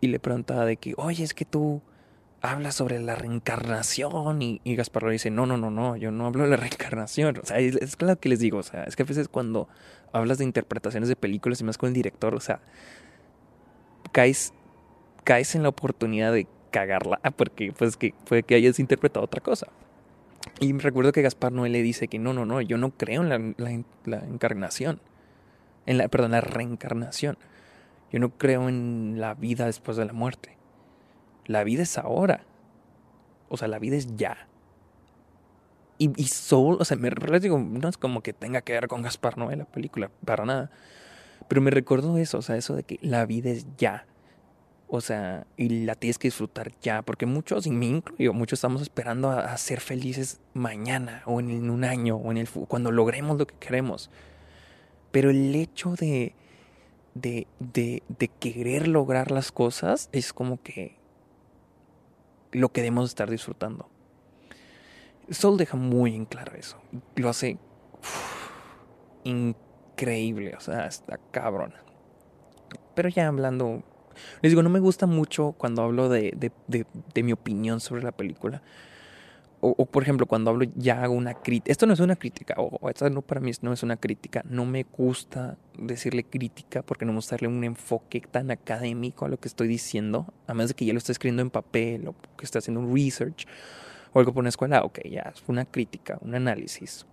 Y 0.00 0.08
le 0.08 0.18
preguntaba 0.18 0.64
de 0.64 0.76
que, 0.76 0.94
oye, 0.96 1.22
es 1.24 1.34
que 1.34 1.44
tú 1.44 1.80
hablas 2.40 2.74
sobre 2.74 2.98
la 2.98 3.14
reencarnación 3.14 4.42
y, 4.42 4.60
y 4.64 4.74
Gaspar 4.74 5.08
dice, 5.10 5.30
no, 5.30 5.46
no, 5.46 5.56
no, 5.56 5.70
no, 5.70 5.96
yo 5.96 6.10
no 6.10 6.26
hablo 6.26 6.44
de 6.44 6.50
la 6.50 6.56
reencarnación. 6.58 7.38
O 7.38 7.46
sea, 7.46 7.58
es, 7.58 7.76
es, 7.76 7.96
claro 7.96 8.18
que 8.18 8.28
les 8.28 8.40
digo, 8.40 8.58
o 8.58 8.62
sea, 8.62 8.84
es 8.84 8.96
que 8.96 9.04
a 9.04 9.06
veces 9.06 9.28
cuando 9.28 9.68
hablas 10.12 10.38
de 10.38 10.44
interpretaciones 10.44 11.08
de 11.08 11.16
películas 11.16 11.60
y 11.60 11.64
más 11.64 11.78
con 11.78 11.88
el 11.88 11.94
director, 11.94 12.34
o 12.34 12.40
sea, 12.40 12.60
caes 14.12 14.52
caes 15.24 15.54
en 15.54 15.62
la 15.62 15.68
oportunidad 15.68 16.32
de 16.32 16.46
cagarla 16.70 17.18
porque 17.36 17.72
pues 17.72 17.96
que 17.96 18.14
puede 18.26 18.42
que 18.42 18.54
hayas 18.54 18.78
interpretado 18.78 19.24
otra 19.24 19.40
cosa. 19.40 19.68
Y 20.60 20.72
recuerdo 20.72 21.12
que 21.12 21.22
Gaspar 21.22 21.52
Noé 21.52 21.68
le 21.70 21.82
dice 21.82 22.08
que 22.08 22.18
no, 22.18 22.32
no, 22.32 22.44
no, 22.46 22.60
yo 22.60 22.78
no 22.78 22.90
creo 22.90 23.22
en 23.22 23.54
la, 23.56 23.70
encarnación. 24.16 25.00
En 25.86 25.98
la, 25.98 26.08
perdón, 26.08 26.32
la 26.32 26.40
reencarnación. 26.40 27.36
Yo 28.12 28.20
no 28.20 28.30
creo 28.30 28.68
en 28.68 29.16
la 29.18 29.34
vida 29.34 29.66
después 29.66 29.96
de 29.96 30.04
la 30.04 30.12
muerte. 30.12 30.56
La 31.46 31.64
vida 31.64 31.82
es 31.82 31.98
ahora. 31.98 32.44
O 33.48 33.56
sea, 33.56 33.68
la 33.68 33.78
vida 33.78 33.96
es 33.96 34.16
ya. 34.16 34.46
Y, 35.98 36.12
y 36.20 36.26
Soul, 36.26 36.76
o 36.80 36.84
sea, 36.84 36.96
me 36.96 37.10
digo, 37.40 37.58
no 37.58 37.88
es 37.88 37.96
como 37.96 38.22
que 38.22 38.32
tenga 38.32 38.62
que 38.62 38.72
ver 38.72 38.88
con 38.88 39.02
Gaspar 39.02 39.38
Noé 39.38 39.56
la 39.56 39.64
película, 39.64 40.10
para 40.24 40.44
nada. 40.44 40.70
Pero 41.48 41.60
me 41.60 41.70
recordó 41.70 42.18
eso, 42.18 42.38
o 42.38 42.42
sea, 42.42 42.56
eso 42.56 42.74
de 42.74 42.82
que 42.82 42.98
la 43.02 43.26
vida 43.26 43.50
es 43.50 43.66
ya. 43.76 44.06
O 44.94 45.00
sea, 45.00 45.46
y 45.56 45.86
la 45.86 45.94
tienes 45.94 46.18
que 46.18 46.28
disfrutar 46.28 46.70
ya, 46.82 47.00
porque 47.00 47.24
muchos, 47.24 47.66
y 47.66 47.70
me 47.70 47.86
incluyo, 47.86 48.34
muchos 48.34 48.58
estamos 48.58 48.82
esperando 48.82 49.30
a, 49.30 49.56
ser 49.56 49.80
felices 49.80 50.38
mañana 50.52 51.22
o 51.24 51.40
en, 51.40 51.70
un 51.70 51.84
año 51.84 52.16
o 52.16 52.30
en 52.30 52.36
el 52.36 52.46
cuando 52.46 52.90
logremos 52.90 53.38
lo 53.38 53.46
que 53.46 53.54
queremos. 53.54 54.10
Pero 55.10 55.30
el 55.30 55.54
hecho 55.54 55.94
de, 55.94 56.34
de, 57.14 57.46
de, 57.58 58.02
de 58.06 58.28
querer 58.28 58.86
lograr 58.86 59.30
las 59.30 59.50
cosas 59.50 60.10
es 60.12 60.34
como 60.34 60.62
que 60.62 60.98
lo 62.50 62.68
que 62.68 62.82
debemos 62.82 63.08
estar 63.08 63.30
disfrutando. 63.30 63.88
Soul 65.30 65.56
deja 65.56 65.78
muy 65.78 66.14
en 66.14 66.26
claro 66.26 66.54
eso. 66.54 66.76
Lo 67.16 67.30
hace 67.30 67.56
increíble, 69.24 70.54
o 70.54 70.60
sea, 70.60 70.86
está 70.86 71.18
cabrón. 71.30 71.72
Pero 72.94 73.08
ya 73.08 73.28
hablando 73.28 73.82
les 74.40 74.52
digo, 74.52 74.62
no 74.62 74.70
me 74.70 74.80
gusta 74.80 75.06
mucho 75.06 75.54
cuando 75.58 75.82
hablo 75.82 76.08
de, 76.08 76.32
de, 76.36 76.86
de, 77.14 77.22
mi 77.22 77.32
opinión 77.32 77.80
sobre 77.80 78.02
la 78.02 78.12
película. 78.12 78.62
O, 79.64 79.86
por 79.86 80.02
ejemplo, 80.02 80.26
cuando 80.26 80.50
hablo 80.50 80.66
ya 80.74 81.04
hago 81.04 81.14
una 81.14 81.34
crítica. 81.34 81.70
Esto 81.70 81.86
no 81.86 81.92
es 81.92 82.00
una 82.00 82.16
crítica, 82.16 82.56
o 82.58 82.90
esto 82.90 83.08
no 83.10 83.22
para 83.22 83.40
mí 83.40 83.52
no 83.62 83.72
es 83.72 83.84
una 83.84 83.96
crítica. 83.96 84.42
No 84.48 84.66
me 84.66 84.82
gusta 84.82 85.56
decirle 85.78 86.24
crítica 86.24 86.82
porque 86.82 87.04
no 87.04 87.12
me 87.12 87.18
gusta 87.18 87.36
darle 87.36 87.46
un 87.46 87.62
enfoque 87.62 88.20
tan 88.20 88.50
académico 88.50 89.24
a 89.24 89.28
lo 89.28 89.38
que 89.38 89.46
estoy 89.46 89.68
diciendo. 89.68 90.26
A 90.48 90.54
menos 90.54 90.70
de 90.70 90.74
que 90.74 90.84
ya 90.84 90.92
lo 90.92 90.98
esté 90.98 91.12
escribiendo 91.12 91.42
en 91.42 91.50
papel 91.50 92.08
o 92.08 92.16
que 92.36 92.44
esté 92.44 92.58
haciendo 92.58 92.80
un 92.80 92.92
research 92.92 93.46
o 94.12 94.18
algo 94.18 94.32
por 94.32 94.40
una 94.40 94.48
escuela. 94.48 94.82
Ok, 94.82 94.98
ya 95.08 95.32
es 95.32 95.44
una 95.46 95.64
crítica, 95.64 96.18
un 96.22 96.34
análisis, 96.34 97.06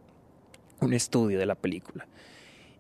un 0.80 0.94
estudio 0.94 1.38
de 1.38 1.46
la 1.46 1.54
película. 1.54 2.08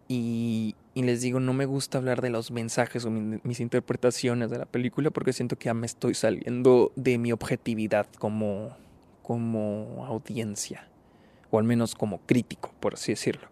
Y, 0.07 0.75
y 0.99 1.03
les 1.03 1.21
digo, 1.21 1.39
no 1.39 1.53
me 1.53 1.65
gusta 1.65 1.97
hablar 1.97 2.21
de 2.21 2.29
los 2.29 2.51
mensajes 2.51 3.05
o 3.05 3.09
mis 3.09 3.61
interpretaciones 3.61 4.49
de 4.49 4.57
la 4.57 4.65
película 4.65 5.11
porque 5.11 5.31
siento 5.31 5.55
que 5.55 5.67
ya 5.67 5.73
me 5.73 5.85
estoy 5.85 6.13
saliendo 6.13 6.91
de 6.97 7.17
mi 7.17 7.31
objetividad 7.31 8.05
como, 8.17 8.75
como 9.23 10.05
audiencia, 10.05 10.89
o 11.51 11.57
al 11.57 11.63
menos 11.63 11.95
como 11.95 12.19
crítico, 12.25 12.73
por 12.81 12.95
así 12.95 13.13
decirlo. 13.13 13.47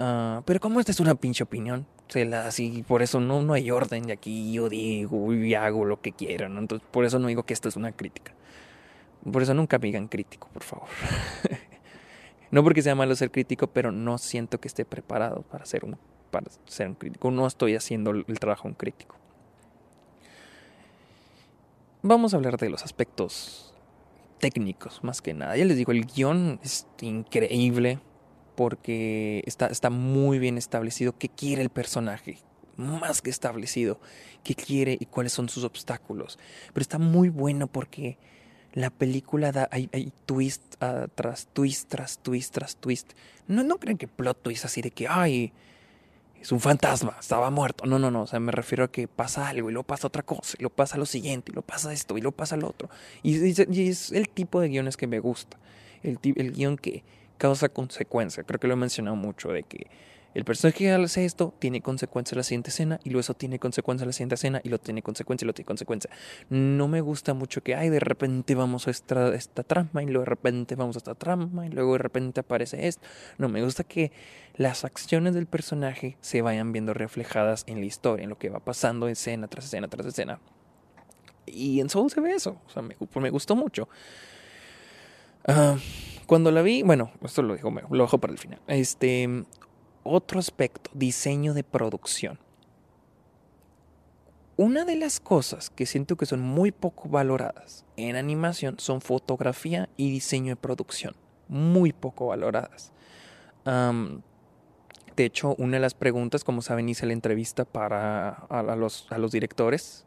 Uh, 0.00 0.42
pero 0.44 0.58
como 0.58 0.80
esta 0.80 0.90
es 0.90 0.98
una 0.98 1.14
pinche 1.14 1.44
opinión, 1.44 1.86
se 2.08 2.24
la 2.24 2.48
así, 2.48 2.84
por 2.88 3.02
eso 3.02 3.20
no, 3.20 3.40
no 3.40 3.52
hay 3.52 3.70
orden 3.70 4.08
de 4.08 4.12
aquí 4.12 4.52
yo 4.52 4.68
digo 4.68 5.32
y 5.32 5.54
hago 5.54 5.84
lo 5.84 6.00
que 6.00 6.10
quiero, 6.10 6.48
¿no? 6.48 6.58
Entonces, 6.58 6.88
por 6.90 7.04
eso 7.04 7.20
no 7.20 7.28
digo 7.28 7.44
que 7.44 7.54
esto 7.54 7.68
es 7.68 7.76
una 7.76 7.92
crítica. 7.92 8.32
Por 9.30 9.42
eso 9.42 9.54
nunca 9.54 9.78
me 9.78 9.86
digan 9.86 10.08
crítico, 10.08 10.48
por 10.52 10.64
favor. 10.64 10.88
no 12.50 12.64
porque 12.64 12.82
sea 12.82 12.96
malo 12.96 13.14
ser 13.14 13.30
crítico, 13.30 13.68
pero 13.68 13.92
no 13.92 14.18
siento 14.18 14.58
que 14.58 14.66
esté 14.66 14.84
preparado 14.84 15.42
para 15.42 15.64
ser 15.66 15.84
un 15.84 15.96
para 16.30 16.46
ser 16.66 16.88
un 16.88 16.94
crítico. 16.94 17.30
No 17.30 17.46
estoy 17.46 17.76
haciendo 17.76 18.10
el 18.10 18.38
trabajo 18.38 18.64
de 18.64 18.68
un 18.68 18.74
crítico. 18.74 19.16
Vamos 22.02 22.34
a 22.34 22.36
hablar 22.36 22.56
de 22.56 22.70
los 22.70 22.84
aspectos 22.84 23.74
técnicos, 24.38 25.02
más 25.02 25.20
que 25.20 25.34
nada. 25.34 25.56
Ya 25.56 25.64
les 25.64 25.76
digo, 25.76 25.92
el 25.92 26.06
guion 26.06 26.60
es 26.62 26.86
increíble 27.00 27.98
porque 28.54 29.42
está, 29.46 29.66
está 29.66 29.90
muy 29.90 30.38
bien 30.38 30.56
establecido 30.56 31.18
qué 31.18 31.28
quiere 31.28 31.62
el 31.62 31.70
personaje, 31.70 32.38
más 32.76 33.22
que 33.22 33.30
establecido 33.30 33.98
qué 34.44 34.54
quiere 34.54 34.96
y 35.00 35.06
cuáles 35.06 35.32
son 35.32 35.48
sus 35.48 35.64
obstáculos. 35.64 36.38
Pero 36.72 36.82
está 36.82 36.98
muy 36.98 37.28
bueno 37.28 37.66
porque 37.66 38.18
la 38.72 38.90
película 38.90 39.52
da, 39.52 39.68
hay, 39.72 39.88
twist 40.26 40.76
tras 41.14 41.48
twist, 41.48 41.88
tras 41.88 42.18
twist, 42.18 42.54
tras 42.54 42.76
twist. 42.76 43.12
No, 43.48 43.64
no 43.64 43.78
creen 43.78 43.98
que 43.98 44.06
plot 44.06 44.42
twist 44.42 44.64
así 44.64 44.80
de 44.80 44.90
que, 44.90 45.08
ay, 45.08 45.52
es 46.40 46.52
un 46.52 46.60
fantasma, 46.60 47.16
estaba 47.18 47.50
muerto. 47.50 47.86
No, 47.86 47.98
no, 47.98 48.10
no, 48.10 48.22
o 48.22 48.26
sea, 48.26 48.40
me 48.40 48.52
refiero 48.52 48.84
a 48.84 48.88
que 48.90 49.08
pasa 49.08 49.48
algo 49.48 49.70
y 49.70 49.72
luego 49.72 49.86
pasa 49.86 50.06
otra 50.06 50.22
cosa, 50.22 50.56
y 50.58 50.62
luego 50.62 50.74
pasa 50.76 50.96
lo 50.96 51.06
siguiente, 51.06 51.50
y 51.50 51.54
luego 51.54 51.66
pasa 51.66 51.92
esto, 51.92 52.16
y 52.16 52.20
luego 52.20 52.36
pasa 52.36 52.56
lo 52.56 52.68
otro. 52.68 52.88
Y, 53.22 53.36
es 53.88 54.12
el 54.12 54.28
tipo 54.28 54.60
de 54.60 54.68
guiones 54.68 54.96
que 54.96 55.06
me 55.06 55.18
gusta, 55.18 55.58
el, 56.02 56.18
el 56.22 56.52
guion 56.52 56.76
que 56.76 57.02
causa 57.38 57.68
consecuencia. 57.68 58.42
Creo 58.44 58.60
que 58.60 58.66
lo 58.66 58.74
he 58.74 58.76
mencionado 58.76 59.16
mucho, 59.16 59.50
de 59.50 59.62
que 59.62 59.86
el 60.36 60.44
personaje 60.44 60.76
que 60.76 60.92
hace 60.92 61.24
esto 61.24 61.54
tiene 61.58 61.80
consecuencia 61.80 62.34
en 62.34 62.36
la 62.36 62.42
siguiente 62.42 62.68
escena 62.68 63.00
y 63.02 63.08
luego 63.08 63.20
eso 63.20 63.32
tiene 63.32 63.58
consecuencia 63.58 64.04
en 64.04 64.08
la 64.08 64.12
siguiente 64.12 64.34
escena 64.34 64.60
y 64.62 64.68
lo 64.68 64.78
tiene 64.78 65.00
consecuencia 65.00 65.46
y 65.46 65.46
lo 65.46 65.54
tiene 65.54 65.64
consecuencia. 65.64 66.10
No 66.50 66.88
me 66.88 67.00
gusta 67.00 67.32
mucho 67.32 67.62
que, 67.62 67.74
ay, 67.74 67.88
de 67.88 68.00
repente 68.00 68.54
vamos 68.54 68.86
a 68.86 68.90
esta, 68.90 69.62
trama 69.62 70.02
y 70.02 70.06
luego 70.06 70.20
de 70.20 70.26
repente 70.26 70.74
vamos 70.74 70.96
a 70.96 70.98
esta 70.98 71.14
trama 71.14 71.66
y 71.66 71.70
luego 71.70 71.92
de 71.92 71.98
repente 71.98 72.40
aparece 72.40 72.86
esto. 72.86 73.06
No, 73.38 73.48
me 73.48 73.62
gusta 73.62 73.82
que 73.84 74.12
las 74.56 74.84
acciones 74.84 75.32
del 75.32 75.46
personaje 75.46 76.18
se 76.20 76.42
vayan 76.42 76.70
viendo 76.70 76.92
reflejadas 76.92 77.64
en 77.66 77.80
la 77.80 77.86
historia, 77.86 78.24
en 78.24 78.28
lo 78.28 78.36
que 78.36 78.50
va 78.50 78.60
pasando 78.60 79.08
escena 79.08 79.48
tras 79.48 79.64
escena 79.64 79.88
tras 79.88 80.04
escena. 80.04 80.38
Y 81.46 81.80
en 81.80 81.88
Soul 81.88 82.10
se 82.10 82.20
ve 82.20 82.32
eso, 82.32 82.60
o 82.66 82.70
sea, 82.70 82.82
me, 82.82 82.94
me 83.22 83.30
gustó 83.30 83.56
mucho. 83.56 83.88
Ah, 85.48 85.78
cuando 86.26 86.50
la 86.50 86.60
vi, 86.60 86.82
bueno, 86.82 87.10
esto 87.22 87.40
lo 87.40 87.54
dejo, 87.54 87.70
lo 87.70 88.04
dejo 88.04 88.18
para 88.18 88.34
el 88.34 88.38
final. 88.38 88.60
Este, 88.66 89.46
otro 90.06 90.38
aspecto, 90.38 90.90
diseño 90.94 91.54
de 91.54 91.64
producción. 91.64 92.38
Una 94.58 94.86
de 94.86 94.96
las 94.96 95.20
cosas 95.20 95.68
que 95.68 95.84
siento 95.84 96.16
que 96.16 96.24
son 96.24 96.40
muy 96.40 96.72
poco 96.72 97.10
valoradas 97.10 97.84
en 97.98 98.16
animación 98.16 98.76
son 98.78 99.02
fotografía 99.02 99.90
y 99.98 100.10
diseño 100.10 100.52
de 100.52 100.56
producción. 100.56 101.14
Muy 101.48 101.92
poco 101.92 102.28
valoradas. 102.28 102.90
de 103.64 105.24
hecho, 105.24 105.54
una 105.58 105.76
de 105.76 105.80
las 105.80 105.94
preguntas, 105.94 106.42
como 106.42 106.62
saben, 106.62 106.88
hice 106.88 107.04
la 107.04 107.12
entrevista 107.12 107.66
para 107.66 108.30
a, 108.30 108.62
los, 108.76 109.06
a 109.10 109.18
los, 109.18 109.30
directores 109.30 110.06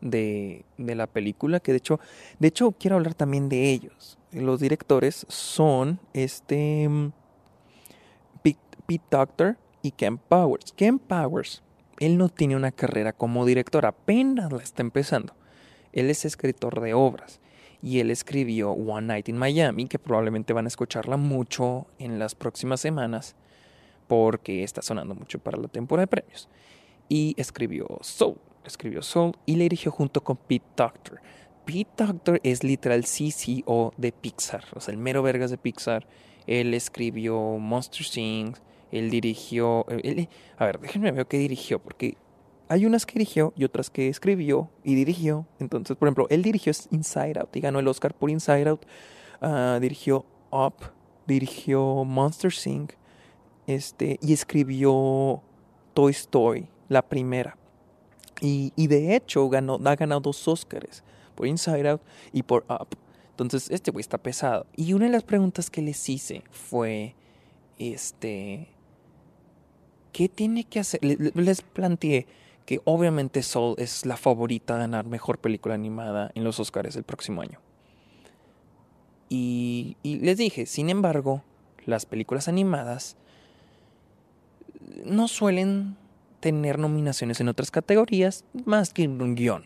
de, 0.00 0.64
de, 0.78 0.94
la 0.94 1.06
película, 1.06 1.60
que 1.60 1.72
de 1.72 1.78
hecho, 1.78 2.00
de 2.38 2.48
hecho 2.48 2.72
quiero 2.72 2.96
hablar 2.96 3.14
también 3.14 3.50
de 3.50 3.70
ellos. 3.70 4.18
Los 4.32 4.60
directores 4.60 5.26
son 5.28 6.00
este 6.14 6.88
Pete 8.86 9.04
Doctor 9.10 9.56
y 9.82 9.90
Ken 9.92 10.18
Powers. 10.18 10.72
Ken 10.72 10.98
Powers, 10.98 11.62
él 11.98 12.18
no 12.18 12.28
tiene 12.28 12.56
una 12.56 12.72
carrera 12.72 13.12
como 13.12 13.44
director, 13.46 13.86
apenas 13.86 14.52
la 14.52 14.62
está 14.62 14.82
empezando. 14.82 15.34
Él 15.92 16.08
es 16.10 16.24
escritor 16.24 16.80
de 16.80 16.94
obras 16.94 17.40
y 17.82 17.98
él 17.98 18.10
escribió 18.10 18.70
One 18.70 19.08
Night 19.08 19.28
in 19.28 19.36
Miami, 19.36 19.86
que 19.86 19.98
probablemente 19.98 20.52
van 20.52 20.66
a 20.66 20.68
escucharla 20.68 21.16
mucho 21.16 21.86
en 21.98 22.18
las 22.18 22.34
próximas 22.34 22.80
semanas 22.80 23.34
porque 24.06 24.62
está 24.62 24.82
sonando 24.82 25.14
mucho 25.14 25.38
para 25.38 25.58
la 25.58 25.68
temporada 25.68 26.04
de 26.04 26.08
premios. 26.08 26.48
Y 27.08 27.34
escribió 27.36 27.86
Soul, 28.00 28.36
escribió 28.64 29.02
Soul 29.02 29.32
y 29.46 29.56
le 29.56 29.64
dirigió 29.64 29.90
junto 29.90 30.22
con 30.22 30.36
Pete 30.36 30.64
Doctor. 30.76 31.20
Pete 31.64 32.04
Doctor 32.04 32.40
es 32.42 32.62
literal 32.62 33.04
CCO 33.04 33.92
de 33.96 34.12
Pixar, 34.12 34.64
o 34.74 34.80
sea, 34.80 34.92
el 34.92 34.98
mero 34.98 35.22
vergas 35.22 35.50
de 35.50 35.58
Pixar. 35.58 36.06
Él 36.46 36.74
escribió 36.74 37.38
Monster 37.58 38.06
Things, 38.06 38.62
él 38.92 39.10
dirigió. 39.10 39.84
a 40.56 40.64
ver, 40.64 40.78
déjenme 40.78 41.10
ver 41.10 41.26
qué 41.26 41.38
dirigió, 41.38 41.80
porque 41.80 42.16
hay 42.68 42.86
unas 42.86 43.04
que 43.04 43.14
dirigió 43.14 43.52
y 43.56 43.64
otras 43.64 43.90
que 43.90 44.08
escribió 44.08 44.70
y 44.84 44.94
dirigió. 44.94 45.46
Entonces, 45.58 45.96
por 45.96 46.08
ejemplo, 46.08 46.26
él 46.30 46.42
dirigió 46.42 46.72
Inside 46.90 47.40
Out 47.40 47.56
y 47.56 47.60
ganó 47.60 47.80
el 47.80 47.88
Oscar 47.88 48.14
por 48.14 48.30
Inside 48.30 48.68
Out. 48.68 48.86
Ah, 49.40 49.78
dirigió 49.80 50.24
Up, 50.50 50.74
dirigió 51.26 52.04
Monster 52.04 52.52
Inc. 52.66 52.92
Este, 53.66 54.18
y 54.20 54.32
escribió 54.32 55.42
Toy 55.94 56.12
Story, 56.12 56.68
la 56.88 57.02
primera. 57.02 57.56
Y, 58.40 58.72
y 58.76 58.86
de 58.88 59.16
hecho 59.16 59.48
ganó, 59.48 59.78
ha 59.84 59.96
ganado 59.96 60.20
dos 60.20 60.46
Oscars, 60.48 61.04
por 61.34 61.46
Inside 61.46 61.88
Out 61.88 62.02
y 62.32 62.42
por 62.42 62.64
Up. 62.68 62.88
Entonces, 63.30 63.70
este 63.70 63.90
güey 63.90 64.00
está 64.00 64.18
pesado. 64.18 64.66
Y 64.76 64.92
una 64.92 65.06
de 65.06 65.12
las 65.12 65.24
preguntas 65.24 65.70
que 65.70 65.80
les 65.80 66.08
hice 66.08 66.42
fue, 66.50 67.14
este, 67.78 68.68
¿qué 70.12 70.28
tiene 70.28 70.64
que 70.64 70.80
hacer? 70.80 71.00
Les 71.02 71.62
planteé 71.62 72.26
que 72.66 72.80
obviamente 72.84 73.42
Soul 73.42 73.74
es 73.78 74.06
la 74.06 74.16
favorita 74.16 74.76
a 74.76 74.78
ganar 74.78 75.06
mejor 75.06 75.38
película 75.38 75.74
animada 75.74 76.30
en 76.34 76.44
los 76.44 76.60
Oscars 76.60 76.96
el 76.96 77.02
próximo 77.02 77.42
año. 77.42 77.58
Y, 79.28 79.96
les 80.02 80.36
dije, 80.36 80.66
sin 80.66 80.90
embargo, 80.90 81.42
las 81.86 82.04
películas 82.04 82.48
animadas 82.48 83.16
no 85.06 85.26
suelen 85.26 85.96
tener 86.40 86.78
nominaciones 86.78 87.40
en 87.40 87.48
otras 87.48 87.70
categorías 87.70 88.44
más 88.66 88.92
que 88.92 89.08
un 89.08 89.34
guion. 89.34 89.64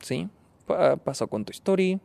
¿Sí? 0.00 0.28
Pasó 0.66 1.26
con 1.26 1.46
Toy 1.46 1.54
Story, 1.54 2.00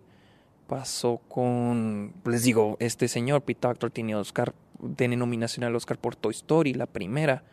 pasó 0.67 1.19
con, 1.27 2.13
les 2.25 2.43
digo, 2.43 2.77
este 2.79 3.07
señor 3.09 3.41
Pete 3.41 3.67
Doctor 3.67 3.91
tiene 3.91 4.15
Oscar, 4.15 4.53
tiene 4.95 5.17
nominación 5.17 5.65
al 5.65 5.75
Oscar 5.75 5.97
por 5.97 6.15
Toy 6.15 6.31
Story, 6.31 6.73
la 6.73 6.85
primera. 6.85 7.43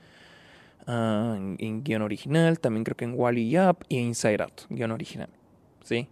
Ah, 0.87 1.37
en, 1.39 1.85
guion 1.85 2.03
original, 2.03 2.59
también 2.59 2.85
creo 2.85 2.97
que 2.97 3.05
en 3.05 3.15
Wally 3.15 3.59
Up 3.59 3.85
y 3.89 3.99
Inside 3.99 4.43
Out, 4.43 4.63
guion 4.69 4.91
original. 4.91 5.31
¿Sí? 5.85 6.09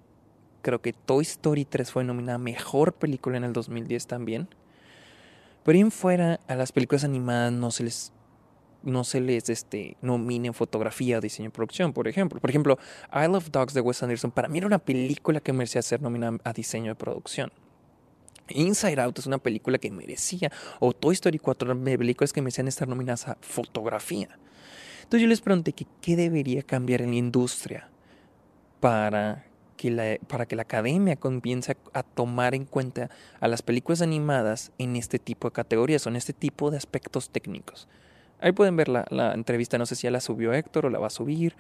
Creo 0.63 0.81
que 0.81 0.93
Toy 0.93 1.23
Story 1.23 1.65
3 1.65 1.91
fue 1.91 2.05
nominada 2.05 2.39
mejor 2.39 2.93
película 2.93 3.37
en 3.37 3.45
el 3.45 3.53
2010 3.53 4.07
también. 4.07 4.49
Pero 5.65 5.79
en 5.79 5.91
fuera, 5.91 6.41
a 6.49 6.55
las 6.55 6.73
películas 6.73 7.05
animadas 7.05 7.53
no 7.53 7.71
se 7.71 7.85
les 7.85 8.13
no 8.83 9.03
se 9.05 9.21
les 9.21 9.49
este, 9.49 9.97
nomine 10.01 10.49
en 10.49 10.55
fotografía 10.55 11.19
o 11.19 11.21
diseño 11.21 11.49
de 11.49 11.53
producción, 11.53 11.93
por 11.93 12.09
ejemplo. 12.09 12.41
Por 12.41 12.49
ejemplo, 12.49 12.79
I 13.13 13.27
Love 13.27 13.51
Dogs 13.51 13.75
de 13.75 13.81
Wes 13.81 14.03
Anderson 14.03 14.31
para 14.31 14.49
mí 14.49 14.59
era 14.59 14.67
una 14.67 14.79
película 14.79 15.41
que 15.41 15.53
merecía 15.53 15.83
ser 15.83 16.01
nominada 16.01 16.39
a 16.45 16.53
diseño 16.53 16.93
de 16.93 16.95
producción. 16.95 17.53
Inside 18.49 19.01
Out 19.01 19.19
es 19.19 19.27
una 19.27 19.39
película 19.39 19.79
que 19.79 19.91
merecía, 19.91 20.51
o 20.81 20.93
Toy 20.93 21.15
Story 21.15 21.39
4 21.39 21.83
películas 21.83 22.33
que 22.33 22.41
merecían 22.41 22.69
estar 22.69 22.89
nominadas 22.89 23.29
a 23.29 23.37
fotografía. 23.41 24.39
Entonces 25.09 25.23
yo 25.23 25.29
les 25.29 25.41
pregunté 25.41 25.73
que 25.73 25.87
qué 26.03 26.17
debería 26.17 26.63
cambiar 26.63 27.01
en 27.01 27.13
la 27.13 27.17
industria 27.17 27.89
para 28.79 29.47
que 29.79 29.91
la, 29.91 30.19
para 30.29 30.45
que 30.45 30.55
la 30.55 30.63
academia 30.63 31.17
comience 31.17 31.79
a, 31.95 32.03
tomar 32.03 32.55
en 32.55 32.67
cuenta 32.67 33.09
a 33.41 33.49
las 33.49 33.63
películas 33.63 34.03
animadas 34.03 34.71
en 34.77 34.97
este 34.97 35.19
tipo 35.19 35.49
de 35.49 35.53
categorías 35.53 36.05
o 36.05 36.11
en 36.11 36.17
este 36.17 36.35
tipo 36.35 36.71
de 36.71 36.77
aspectos 36.77 37.31
técnicos. 37.31 37.89
Ahí 38.39 38.53
pueden 38.53 38.77
ver 38.77 38.91
la, 38.91 39.07
la 39.09 39.33
entrevista, 39.33 39.79
no 39.79 39.87
sé 39.87 39.95
si 39.95 40.03
ya 40.03 40.11
la 40.11 40.21
subió 40.21 40.53
Héctor 40.53 40.85
o 40.85 40.91
la 40.91 40.99
va 40.99 41.07
a 41.07 41.11
subir, 41.11 41.57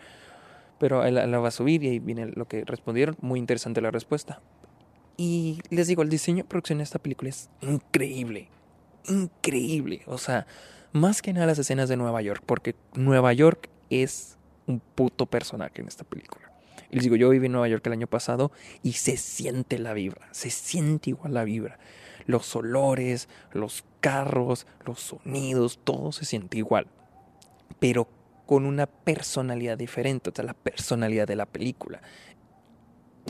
pero 0.79 1.03
la, 1.11 1.27
la 1.27 1.39
va 1.39 1.49
a 1.49 1.51
subir 1.51 1.83
y 1.85 1.89
ahí 1.89 2.01
viene 2.01 2.27
lo 2.27 2.47
que 2.47 2.67
respondieron. 2.67 3.17
Muy 3.23 3.39
interesante 3.39 3.81
la 3.81 3.91
respuesta. 3.91 4.43
Y 5.17 5.63
les 5.71 5.87
digo, 5.87 6.03
el 6.03 6.11
diseño 6.11 6.45
de 6.45 6.49
producción 6.51 6.79
de 6.79 6.85
esta 6.85 6.99
película 6.99 7.31
es 7.31 7.49
increíble. 7.63 8.49
Increíble. 9.09 10.03
O 10.05 10.19
sea, 10.19 10.47
más 10.93 11.23
que 11.23 11.33
nada 11.33 11.47
las 11.47 11.59
escenas 11.59 11.89
de 11.89 11.97
Nueva 11.97 12.23
York, 12.23 12.43
porque 12.45 12.75
Nueva 12.95 13.33
York 13.33 13.69
es 13.91 14.37
un 14.67 14.81
puto 14.81 15.27
personaje 15.27 15.81
en 15.81 15.89
esta 15.89 16.05
película. 16.05 16.53
Y 16.91 16.97
les 16.97 17.05
digo, 17.05 17.17
yo 17.17 17.29
viví 17.29 17.47
en 17.47 17.53
Nueva 17.53 17.69
York 17.69 17.87
el 17.87 17.93
año 17.93 18.07
pasado 18.07 18.51
y 18.83 18.93
se 18.93 19.17
siente 19.17 19.79
la 19.79 19.93
vibra, 19.93 20.29
se 20.33 20.51
siente 20.51 21.11
igual 21.11 21.35
la 21.35 21.45
vibra. 21.45 21.79
Los 22.27 22.55
olores, 22.57 23.29
los 23.53 23.85
carros, 24.01 24.67
los 24.85 25.01
sonidos, 25.01 25.81
todo 25.85 26.13
se 26.13 26.25
siente 26.25 26.59
igual. 26.59 26.87
Pero 27.79 28.09
con 28.47 28.65
una 28.65 28.87
personalidad 28.87 29.77
diferente, 29.77 30.31
o 30.31 30.33
sea, 30.35 30.45
la 30.45 30.55
personalidad 30.55 31.27
de 31.27 31.37
la 31.37 31.47
película. 31.47 32.01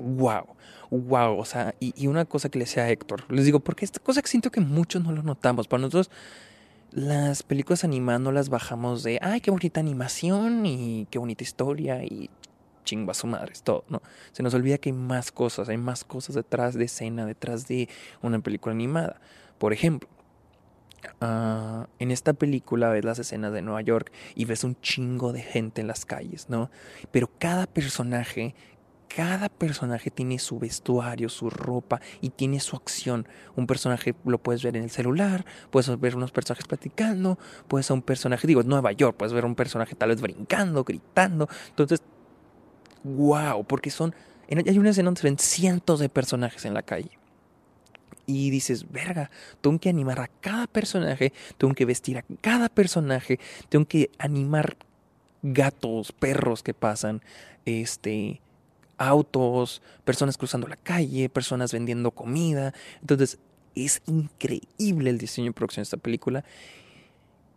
¡Wow! 0.00 0.46
¡Wow! 0.90 1.38
O 1.38 1.44
sea, 1.44 1.74
y, 1.80 1.92
y 2.00 2.06
una 2.06 2.24
cosa 2.24 2.48
que 2.48 2.58
le 2.58 2.64
decía 2.64 2.84
a 2.84 2.90
Héctor, 2.90 3.30
les 3.32 3.44
digo, 3.44 3.58
porque 3.58 3.84
esta 3.84 3.98
cosa 3.98 4.22
que 4.22 4.28
siento 4.28 4.50
que 4.52 4.60
muchos 4.60 5.02
no 5.02 5.10
lo 5.10 5.24
notamos, 5.24 5.66
para 5.66 5.80
nosotros 5.80 6.10
las 6.90 7.42
películas 7.42 7.85
animadas 7.85 8.20
no 8.20 8.33
las 8.33 8.48
bajamos 8.48 9.03
de, 9.03 9.18
ay, 9.22 9.40
qué 9.40 9.51
bonita 9.51 9.81
animación 9.81 10.64
y 10.66 11.07
qué 11.11 11.18
bonita 11.18 11.44
historia 11.44 12.03
y 12.05 12.31
chingua 12.85 13.12
su 13.12 13.27
madre, 13.27 13.53
es 13.53 13.62
todo, 13.62 13.85
¿no? 13.88 14.01
Se 14.33 14.42
nos 14.42 14.55
olvida 14.55 14.79
que 14.79 14.88
hay 14.88 14.94
más 14.94 15.31
cosas, 15.31 15.68
hay 15.68 15.77
más 15.77 16.05
cosas 16.05 16.35
detrás 16.35 16.74
de 16.74 16.87
escena, 16.87 17.27
detrás 17.27 17.68
de 17.68 17.88
una 18.22 18.40
película 18.40 18.74
animada. 18.74 19.20
Por 19.59 19.74
ejemplo, 19.74 20.09
ah, 21.20 21.87
en 21.98 22.11
esta 22.11 22.33
película 22.33 22.88
ves 22.88 23.05
las 23.05 23.18
escenas 23.18 23.53
de 23.53 23.61
Nueva 23.61 23.83
York 23.83 24.11
y 24.35 24.46
ves 24.46 24.64
un 24.64 24.81
chingo 24.81 25.35
de 25.35 25.42
gente 25.42 25.83
en 25.83 25.87
las 25.87 26.07
calles, 26.07 26.48
¿no? 26.48 26.70
Pero 27.11 27.29
cada 27.38 27.66
personaje 27.66 28.55
cada 29.08 29.48
personaje 29.48 30.10
tiene 30.10 30.38
su 30.38 30.58
vestuario, 30.58 31.28
su 31.28 31.50
ropa 31.50 32.00
y 32.20 32.30
tiene 32.30 32.60
su 32.60 32.76
acción. 32.76 33.26
Un 33.56 33.66
personaje 33.66 34.14
lo 34.24 34.38
puedes 34.38 34.62
ver 34.62 34.76
en 34.76 34.84
el 34.84 34.90
celular, 34.90 35.44
puedes 35.70 35.98
ver 35.98 36.16
unos 36.16 36.30
personajes 36.30 36.66
platicando, 36.66 37.38
puedes 37.66 37.88
ver 37.88 37.96
un 37.96 38.02
personaje, 38.02 38.46
digo, 38.46 38.62
Nueva 38.62 38.92
York, 38.92 39.16
puedes 39.16 39.32
ver 39.32 39.44
un 39.44 39.54
personaje 39.54 39.94
tal 39.94 40.10
vez 40.10 40.20
brincando, 40.20 40.84
gritando. 40.84 41.48
Entonces, 41.70 42.02
wow, 43.02 43.64
porque 43.64 43.90
son... 43.90 44.14
Hay 44.50 44.78
una 44.78 44.90
escena 44.90 45.06
donde 45.06 45.20
se 45.20 45.26
ven 45.26 45.38
cientos 45.38 46.00
de 46.00 46.08
personajes 46.08 46.64
en 46.64 46.72
la 46.74 46.82
calle. 46.82 47.10
Y 48.24 48.50
dices, 48.50 48.90
verga, 48.90 49.30
tengo 49.60 49.78
que 49.78 49.88
animar 49.88 50.20
a 50.20 50.28
cada 50.28 50.66
personaje, 50.66 51.32
tengo 51.56 51.74
que 51.74 51.84
vestir 51.84 52.18
a 52.18 52.24
cada 52.40 52.68
personaje, 52.68 53.40
tengo 53.68 53.86
que 53.86 54.10
animar 54.18 54.76
gatos, 55.42 56.12
perros 56.12 56.62
que 56.62 56.74
pasan, 56.74 57.22
este, 57.64 58.40
autos, 58.98 59.82
personas 60.04 60.37
cruzando 60.37 60.66
la 60.66 60.76
calle, 60.76 61.28
personas 61.28 61.72
vendiendo 61.72 62.11
comida. 62.11 62.74
Entonces, 63.00 63.38
es 63.74 64.02
increíble 64.06 65.11
el 65.11 65.18
diseño 65.18 65.50
y 65.50 65.52
producción 65.52 65.82
de 65.82 65.84
esta 65.84 65.96
película 65.96 66.44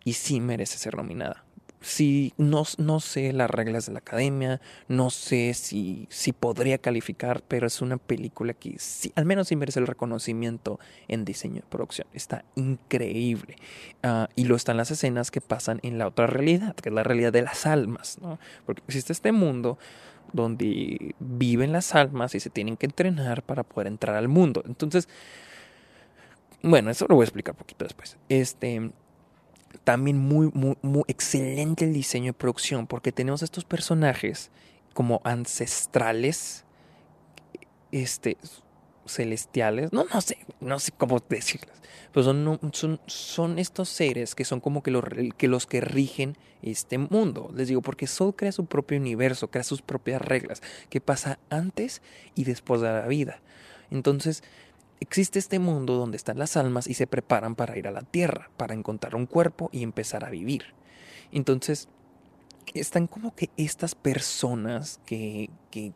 y 0.04 0.14
sí 0.14 0.40
merece 0.40 0.78
ser 0.78 0.96
nominada. 0.96 1.44
Sí, 1.82 2.32
no, 2.36 2.62
no 2.78 3.00
sé 3.00 3.32
las 3.32 3.50
reglas 3.50 3.86
de 3.86 3.92
la 3.92 3.98
academia, 3.98 4.60
no 4.86 5.10
sé 5.10 5.52
si, 5.52 6.06
si 6.10 6.32
podría 6.32 6.78
calificar, 6.78 7.42
pero 7.48 7.66
es 7.66 7.82
una 7.82 7.96
película 7.96 8.54
que 8.54 8.76
sí, 8.78 9.12
al 9.16 9.24
menos 9.24 9.48
sí 9.48 9.56
merece 9.56 9.80
el 9.80 9.88
reconocimiento 9.88 10.78
en 11.08 11.24
diseño 11.24 11.58
y 11.58 11.68
producción. 11.68 12.06
Está 12.12 12.44
increíble. 12.54 13.56
Ah, 14.04 14.28
y 14.36 14.44
lo 14.44 14.54
están 14.54 14.76
las 14.76 14.92
escenas 14.92 15.32
que 15.32 15.40
pasan 15.40 15.80
en 15.82 15.98
la 15.98 16.06
otra 16.06 16.28
realidad, 16.28 16.76
que 16.76 16.90
es 16.90 16.94
la 16.94 17.02
realidad 17.02 17.32
de 17.32 17.42
las 17.42 17.66
almas, 17.66 18.18
¿no? 18.22 18.38
Porque 18.64 18.82
existe 18.86 19.12
este 19.12 19.32
mundo 19.32 19.76
donde 20.32 21.14
viven 21.20 21.72
las 21.72 21.94
almas 21.94 22.34
y 22.34 22.40
se 22.40 22.50
tienen 22.50 22.76
que 22.76 22.86
entrenar 22.86 23.42
para 23.42 23.62
poder 23.62 23.86
entrar 23.86 24.16
al 24.16 24.28
mundo. 24.28 24.62
Entonces, 24.66 25.08
bueno, 26.62 26.90
eso 26.90 27.06
lo 27.08 27.16
voy 27.16 27.24
a 27.24 27.26
explicar 27.26 27.54
un 27.54 27.58
poquito 27.58 27.84
después. 27.84 28.16
Este, 28.28 28.92
también 29.84 30.18
muy, 30.18 30.50
muy, 30.54 30.76
muy 30.82 31.04
excelente 31.08 31.84
el 31.84 31.92
diseño 31.92 32.26
de 32.26 32.38
producción 32.38 32.86
porque 32.86 33.12
tenemos 33.12 33.42
estos 33.42 33.64
personajes 33.64 34.50
como 34.94 35.20
ancestrales, 35.24 36.64
este, 37.90 38.36
celestiales, 39.06 39.92
no, 39.92 40.04
no 40.12 40.20
sé, 40.20 40.38
no 40.60 40.78
sé 40.78 40.92
cómo 40.92 41.22
decirlas, 41.28 41.80
pero 42.12 42.24
son, 42.24 42.60
son, 42.72 43.00
son 43.06 43.58
estos 43.58 43.88
seres 43.88 44.34
que 44.34 44.44
son 44.44 44.60
como 44.60 44.82
que 44.82 44.90
los, 44.90 45.04
que 45.36 45.48
los 45.48 45.66
que 45.66 45.80
rigen 45.80 46.36
este 46.62 46.98
mundo. 46.98 47.50
Les 47.54 47.68
digo, 47.68 47.82
porque 47.82 48.06
Soul 48.06 48.36
crea 48.36 48.52
su 48.52 48.66
propio 48.66 48.98
universo, 48.98 49.50
crea 49.50 49.64
sus 49.64 49.82
propias 49.82 50.22
reglas, 50.22 50.62
que 50.90 51.00
pasa 51.00 51.38
antes 51.50 52.02
y 52.34 52.44
después 52.44 52.80
de 52.80 52.88
la 52.88 53.06
vida. 53.06 53.40
Entonces, 53.90 54.42
existe 55.00 55.38
este 55.38 55.58
mundo 55.58 55.94
donde 55.94 56.16
están 56.16 56.38
las 56.38 56.56
almas 56.56 56.86
y 56.86 56.94
se 56.94 57.06
preparan 57.06 57.54
para 57.54 57.76
ir 57.76 57.88
a 57.88 57.92
la 57.92 58.02
tierra, 58.02 58.50
para 58.56 58.74
encontrar 58.74 59.14
un 59.14 59.26
cuerpo 59.26 59.68
y 59.72 59.82
empezar 59.82 60.24
a 60.24 60.30
vivir. 60.30 60.74
Entonces, 61.32 61.88
están 62.74 63.06
como 63.06 63.34
que 63.34 63.50
estas 63.56 63.94
personas 63.94 65.00
que, 65.04 65.50
que, 65.70 65.92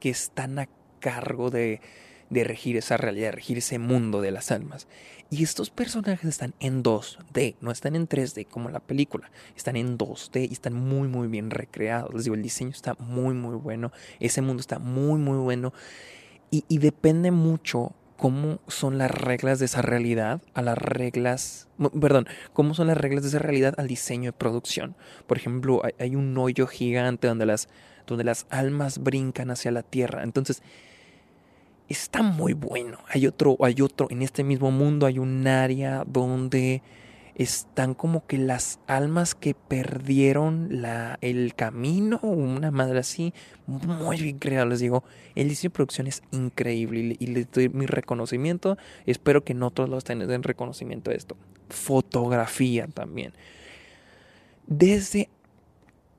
que 0.00 0.10
están 0.10 0.58
a 0.58 0.68
cargo 1.00 1.50
de, 1.50 1.80
de 2.30 2.44
regir 2.44 2.76
esa 2.76 2.96
realidad, 2.96 3.28
de 3.28 3.32
regir 3.32 3.58
ese 3.58 3.78
mundo 3.78 4.20
de 4.20 4.30
las 4.30 4.50
almas. 4.50 4.88
Y 5.28 5.42
estos 5.42 5.70
personajes 5.70 6.28
están 6.28 6.54
en 6.60 6.84
2D, 6.84 7.56
no 7.60 7.72
están 7.72 7.96
en 7.96 8.08
3D 8.08 8.46
como 8.46 8.68
la 8.68 8.78
película, 8.78 9.30
están 9.56 9.76
en 9.76 9.98
2D 9.98 10.48
y 10.48 10.52
están 10.52 10.74
muy 10.74 11.08
muy 11.08 11.26
bien 11.26 11.50
recreados. 11.50 12.14
Les 12.14 12.24
digo, 12.24 12.36
el 12.36 12.42
diseño 12.42 12.70
está 12.70 12.94
muy 12.94 13.34
muy 13.34 13.56
bueno, 13.56 13.90
ese 14.20 14.40
mundo 14.40 14.60
está 14.60 14.78
muy 14.78 15.18
muy 15.18 15.38
bueno 15.38 15.72
y, 16.50 16.78
depende 16.78 17.32
mucho 17.32 17.92
cómo 18.16 18.60
son 18.68 18.98
las 18.98 19.10
reglas 19.10 19.58
de 19.58 19.66
esa 19.66 19.82
realidad 19.82 20.40
a 20.54 20.62
las 20.62 20.78
reglas, 20.78 21.68
perdón, 22.00 22.28
cómo 22.52 22.72
son 22.72 22.86
las 22.86 22.96
reglas 22.96 23.24
de 23.24 23.30
esa 23.30 23.40
realidad 23.40 23.74
al 23.78 23.88
diseño 23.88 24.30
de 24.30 24.38
producción. 24.38 24.96
Por 25.26 25.36
ejemplo, 25.36 25.84
hay, 25.84 25.92
hay 25.98 26.16
un 26.16 26.38
hoyo 26.38 26.66
gigante 26.66 27.26
donde 27.26 27.46
las, 27.46 27.68
donde 28.06 28.24
las 28.24 28.46
almas 28.48 29.00
brincan 29.00 29.50
hacia 29.50 29.72
la 29.72 29.82
tierra. 29.82 30.22
Entonces, 30.22 30.62
está 31.88 32.22
muy 32.22 32.52
bueno. 32.52 32.98
Hay 33.08 33.26
otro, 33.26 33.56
hay 33.60 33.80
otro, 33.80 34.08
en 34.10 34.22
este 34.22 34.44
mismo 34.44 34.70
mundo 34.70 35.06
hay 35.06 35.18
un 35.18 35.46
área 35.46 36.04
donde 36.06 36.82
están 37.36 37.92
como 37.92 38.26
que 38.26 38.38
las 38.38 38.80
almas 38.86 39.34
que 39.34 39.54
perdieron 39.54 40.80
la, 40.80 41.18
el 41.20 41.54
camino, 41.54 42.18
una 42.22 42.70
madre 42.70 43.00
así, 43.00 43.34
muy 43.66 44.16
bien 44.16 44.38
creado, 44.38 44.66
les 44.66 44.80
digo, 44.80 45.04
el 45.34 45.50
diseño 45.50 45.70
de 45.70 45.74
producción 45.74 46.06
es 46.06 46.22
increíble 46.32 47.14
y, 47.18 47.26
les 47.26 47.50
doy 47.50 47.68
mi 47.68 47.84
reconocimiento, 47.84 48.78
espero 49.04 49.44
que 49.44 49.52
no 49.52 49.70
todos 49.70 49.90
los 49.90 50.04
den 50.04 50.42
reconocimiento 50.42 51.10
de 51.10 51.18
esto. 51.18 51.36
Fotografía 51.68 52.86
también. 52.86 53.34
Desde 54.66 55.28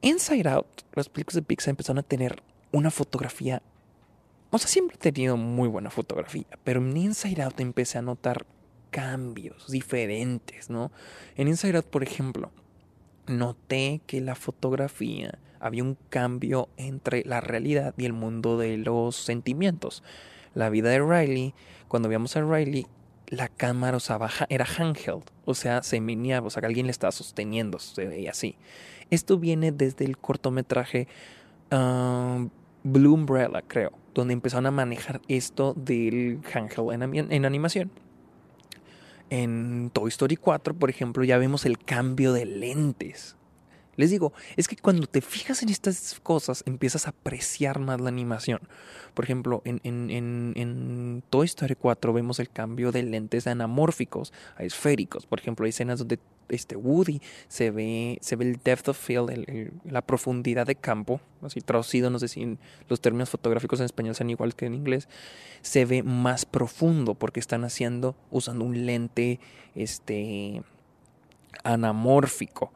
Inside 0.02 0.50
Out, 0.50 0.84
las 0.94 1.10
películas 1.10 1.36
de 1.36 1.42
Pixar 1.42 1.72
empezaron 1.72 1.98
a 1.98 2.04
tener 2.04 2.44
una 2.72 2.92
fotografía 2.92 3.64
o 4.50 4.58
sea, 4.58 4.68
siempre 4.68 4.96
he 4.96 5.12
tenido 5.12 5.38
muy 5.38 5.68
buena 5.68 5.90
fotografía, 5.90 6.46
pero 6.64 6.80
en 6.82 6.96
Inside 6.96 7.44
Out 7.44 7.60
empecé 7.60 7.98
a 7.98 8.02
notar 8.02 8.46
cambios 8.90 9.70
diferentes, 9.70 10.70
¿no? 10.70 10.92
En 11.36 11.48
Inside 11.48 11.78
Out, 11.78 11.88
por 11.88 12.04
ejemplo, 12.04 12.52
noté 13.28 14.02
que 14.08 14.22
la 14.22 14.36
fotografía 14.36 15.38
había 15.60 15.84
un 15.84 15.98
cambio 16.10 16.70
entre 16.78 17.24
la 17.26 17.42
realidad 17.42 17.94
y 17.98 18.06
el 18.06 18.14
mundo 18.14 18.58
de 18.58 18.78
los 18.78 19.16
sentimientos. 19.16 20.04
La 20.54 20.70
vida 20.70 20.90
de 20.90 21.00
Riley, 21.00 21.54
cuando 21.88 22.10
veíamos 22.10 22.36
a 22.38 22.42
Riley, 22.42 22.88
la 23.28 23.50
cámara 23.50 23.98
era 24.50 24.66
handheld, 24.66 25.24
o 25.46 25.54
sea, 25.54 25.84
se 25.84 26.00
meneaba, 26.00 26.48
o 26.48 26.50
sea, 26.50 26.62
que 26.62 26.68
alguien 26.68 26.86
le 26.86 26.92
estaba 26.92 27.12
sosteniendo, 27.12 27.80
se 27.80 28.06
veía 28.08 28.32
así. 28.32 28.56
Esto 29.10 29.38
viene 29.38 29.72
desde 29.72 30.06
el 30.06 30.18
cortometraje 30.18 31.08
um, 31.72 32.50
Blue 32.84 33.14
Umbrella, 33.14 33.62
creo, 33.68 33.92
donde 34.22 34.34
empezaron 34.34 34.66
a 34.66 34.72
manejar 34.72 35.22
esto 35.28 35.74
del 35.76 36.40
handheld 36.54 36.92
en, 36.92 37.32
en 37.32 37.46
animación. 37.46 37.92
En 39.30 39.90
Toy 39.94 40.10
Story 40.10 40.38
4, 40.38 40.74
por 40.74 40.90
ejemplo, 40.90 41.24
ya 41.24 41.38
vemos 41.38 41.66
el 41.66 41.78
cambio 41.78 42.34
de 42.34 42.46
lentes. 42.46 43.36
Les 43.98 44.12
digo, 44.12 44.32
es 44.56 44.68
que 44.68 44.78
cuando 44.78 45.08
te 45.08 45.22
fijas 45.22 45.64
en 45.64 45.70
estas 45.70 46.20
cosas 46.22 46.64
empiezas 46.68 47.08
a 47.08 47.10
apreciar 47.10 47.80
más 47.80 48.00
la 48.00 48.10
animación. 48.10 48.62
Por 49.16 49.26
ejemplo, 49.26 49.64
en, 49.66 49.82
en, 49.84 50.54
en, 50.56 51.24
Toy 51.32 51.46
Story 51.48 51.76
4 51.76 52.14
vemos 52.14 52.40
el 52.40 52.50
cambio 52.50 52.92
de 52.92 53.02
lentes 53.02 53.48
anamórficos 53.48 54.34
a 54.56 54.64
esféricos. 54.64 55.26
Por 55.26 55.40
ejemplo, 55.40 55.66
hay 55.66 55.72
escenas 55.72 55.98
donde 55.98 56.20
este 56.50 56.76
Woody 56.76 57.22
se 57.48 57.72
ve, 57.72 58.18
se 58.22 58.36
ve 58.36 58.46
el 58.46 58.60
depth 58.64 58.90
of 58.90 58.98
field, 58.98 59.72
la 59.84 60.02
profundidad 60.02 60.66
de 60.66 60.76
campo, 60.76 61.22
así 61.42 61.62
traducido, 61.62 62.10
no 62.10 62.20
sé 62.20 62.28
si 62.28 62.58
los 62.88 63.02
términos 63.02 63.30
fotográficos 63.30 63.80
en 63.80 63.86
español 63.86 64.16
sean 64.16 64.30
iguales 64.30 64.56
que 64.56 64.66
en 64.66 64.76
inglés, 64.76 65.08
se 65.62 65.86
ve 65.86 66.04
más 66.04 66.46
profundo 66.46 67.16
porque 67.16 67.40
están 67.40 67.64
haciendo, 67.64 68.16
usando 68.32 68.66
un 68.66 68.86
lente 68.86 69.40
este, 69.76 70.62
anamórfico. 71.64 72.72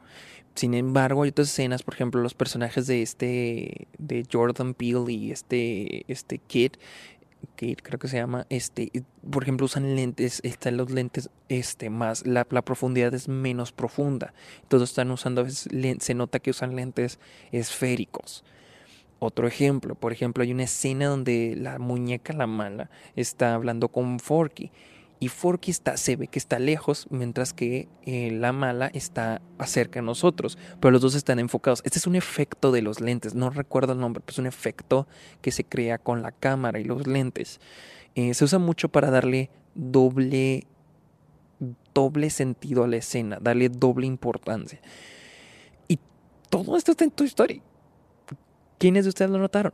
Sin 0.54 0.74
embargo, 0.74 1.22
hay 1.22 1.30
otras 1.30 1.48
escenas, 1.48 1.82
por 1.82 1.94
ejemplo, 1.94 2.20
los 2.20 2.34
personajes 2.34 2.86
de 2.86 3.00
este, 3.00 3.88
de 3.98 4.26
Jordan 4.30 4.74
Peele 4.74 5.10
y 5.10 5.32
este, 5.32 6.04
este 6.12 6.38
Kid, 6.38 6.72
Kid 7.56 7.78
creo 7.82 7.98
que 7.98 8.08
se 8.08 8.16
llama, 8.16 8.46
este, 8.48 8.90
por 9.30 9.42
ejemplo, 9.42 9.66
usan 9.66 9.96
lentes, 9.96 10.40
están 10.42 10.76
los 10.76 10.90
lentes, 10.90 11.30
este, 11.48 11.90
más, 11.90 12.26
la, 12.26 12.46
la 12.50 12.62
profundidad 12.62 13.12
es 13.14 13.28
menos 13.28 13.72
profunda. 13.72 14.34
Entonces 14.62 14.90
están 14.90 15.10
usando, 15.10 15.46
se 15.48 16.14
nota 16.14 16.38
que 16.38 16.50
usan 16.50 16.76
lentes 16.76 17.18
esféricos. 17.50 18.44
Otro 19.18 19.46
ejemplo, 19.46 19.94
por 19.94 20.12
ejemplo, 20.12 20.42
hay 20.42 20.52
una 20.52 20.64
escena 20.64 21.06
donde 21.06 21.54
la 21.56 21.78
muñeca, 21.78 22.32
la 22.32 22.48
mala, 22.48 22.90
está 23.14 23.54
hablando 23.54 23.88
con 23.88 24.18
Forky 24.18 24.72
y 25.22 25.28
Forky 25.28 25.70
está, 25.70 25.96
se 25.96 26.16
ve 26.16 26.26
que 26.26 26.40
está 26.40 26.58
lejos, 26.58 27.06
mientras 27.10 27.52
que 27.52 27.88
eh, 28.02 28.32
la 28.32 28.52
mala 28.52 28.88
está 28.88 29.40
cerca 29.64 30.00
de 30.00 30.04
nosotros, 30.04 30.58
pero 30.80 30.90
los 30.90 31.00
dos 31.00 31.14
están 31.14 31.38
enfocados. 31.38 31.80
Este 31.84 32.00
es 32.00 32.08
un 32.08 32.16
efecto 32.16 32.72
de 32.72 32.82
los 32.82 33.00
lentes, 33.00 33.36
no 33.36 33.48
recuerdo 33.48 33.92
el 33.92 34.00
nombre, 34.00 34.20
pero 34.20 34.32
es 34.32 34.38
un 34.40 34.48
efecto 34.48 35.06
que 35.40 35.52
se 35.52 35.62
crea 35.62 35.98
con 35.98 36.22
la 36.22 36.32
cámara 36.32 36.80
y 36.80 36.84
los 36.84 37.06
lentes. 37.06 37.60
Eh, 38.16 38.34
se 38.34 38.44
usa 38.44 38.58
mucho 38.58 38.88
para 38.88 39.12
darle 39.12 39.48
doble, 39.76 40.66
doble 41.94 42.28
sentido 42.28 42.82
a 42.82 42.88
la 42.88 42.96
escena, 42.96 43.38
darle 43.40 43.68
doble 43.68 44.08
importancia. 44.08 44.80
Y 45.86 46.00
todo 46.50 46.76
esto 46.76 46.90
está 46.90 47.04
en 47.04 47.12
tu 47.12 47.22
historia. 47.22 47.62
¿Quiénes 48.76 49.04
de 49.04 49.10
ustedes 49.10 49.30
lo 49.30 49.38
notaron? 49.38 49.72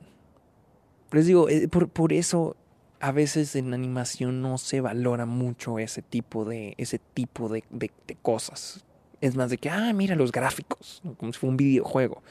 Les 1.11 1.24
digo, 1.24 1.48
eh, 1.48 1.68
por, 1.68 1.88
por 1.88 2.12
eso 2.12 2.54
a 3.00 3.12
veces 3.12 3.54
en 3.56 3.74
animación 3.74 4.42
no 4.42 4.58
se 4.58 4.80
valora 4.80 5.26
mucho 5.26 5.78
ese 5.78 6.02
tipo 6.02 6.44
de, 6.44 6.74
ese 6.78 6.98
tipo 6.98 7.48
de, 7.48 7.64
de, 7.70 7.90
cosas. 8.22 8.84
Es 9.20 9.37
más 9.37 9.50
de 9.50 9.58
que, 9.58 9.70
ah, 9.70 9.92
mira 9.92 10.14
los 10.14 10.32
gráficos, 10.32 11.02
como 11.18 11.32
si 11.32 11.38
fuera 11.38 11.50
un 11.50 11.56
videojuego. 11.56 12.22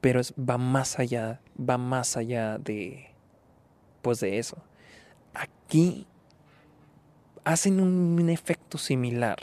Pero 0.00 0.20
va 0.38 0.58
más 0.58 0.98
allá, 0.98 1.40
va 1.58 1.78
más 1.78 2.16
allá 2.16 2.58
de, 2.58 3.10
pues 4.02 4.20
de 4.20 4.38
eso. 4.38 4.58
Aquí 5.34 6.06
hacen 7.44 7.80
un, 7.80 8.28
efecto 8.28 8.78
similar. 8.78 9.38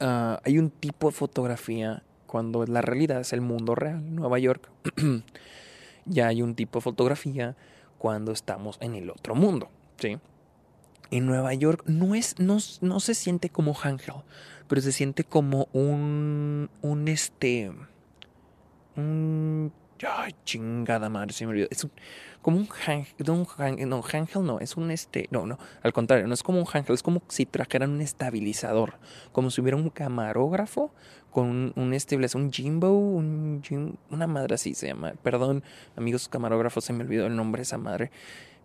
Uh, 0.00 0.38
hay 0.44 0.58
un 0.58 0.70
tipo 0.70 1.08
de 1.08 1.12
fotografía 1.12 2.02
cuando 2.26 2.64
la 2.64 2.82
realidad 2.82 3.20
es 3.20 3.32
el 3.32 3.40
mundo 3.40 3.74
real, 3.74 4.14
Nueva 4.14 4.38
York. 4.38 4.70
ya 6.06 6.28
hay 6.28 6.42
un 6.42 6.54
tipo 6.54 6.78
de 6.78 6.82
fotografía 6.82 7.56
cuando 7.98 8.32
estamos 8.32 8.78
en 8.80 8.94
el 8.94 9.10
otro 9.10 9.34
mundo, 9.34 9.68
¿sí? 9.98 10.18
En 11.10 11.26
Nueva 11.26 11.54
York 11.54 11.84
no 11.86 12.14
es, 12.14 12.38
no, 12.38 12.58
no 12.80 13.00
se 13.00 13.14
siente 13.14 13.48
como 13.50 13.76
Ángel, 13.82 14.14
pero 14.68 14.80
se 14.80 14.92
siente 14.92 15.24
como 15.24 15.68
un, 15.72 16.70
un 16.82 17.08
este, 17.08 17.72
un, 18.96 19.72
ay, 20.06 20.34
chingada 20.44 21.08
madre, 21.08 21.32
se 21.32 21.46
me 21.46 21.52
olvidó, 21.52 21.68
es 21.70 21.84
un, 21.84 21.90
como 22.42 22.58
un 22.58 22.68
ángel, 22.86 23.14
no, 23.26 23.46
no, 23.86 24.02
ángel 24.12 24.44
no, 24.44 24.60
es 24.60 24.76
un 24.76 24.90
este, 24.90 25.28
no, 25.30 25.46
no, 25.46 25.58
al 25.82 25.92
contrario, 25.92 26.26
no 26.26 26.34
es 26.34 26.42
como 26.42 26.60
un 26.60 26.66
ángel, 26.72 26.94
es 26.94 27.02
como 27.02 27.22
si 27.28 27.46
trajeran 27.46 27.90
un 27.90 28.00
estabilizador, 28.00 28.98
como 29.32 29.50
si 29.50 29.60
hubiera 29.60 29.76
un 29.76 29.90
camarógrafo 29.90 30.92
con 31.30 31.46
un, 31.46 31.72
un 31.76 31.94
un 32.34 32.52
Jimbo, 32.52 32.90
un, 32.90 33.98
una 34.10 34.26
madre 34.26 34.54
así 34.54 34.74
se 34.74 34.88
llama, 34.88 35.14
perdón, 35.22 35.62
amigos 35.96 36.28
camarógrafos, 36.28 36.84
se 36.84 36.92
me 36.92 37.04
olvidó 37.04 37.26
el 37.26 37.36
nombre 37.36 37.60
de 37.60 37.64
esa 37.64 37.78
madre, 37.78 38.10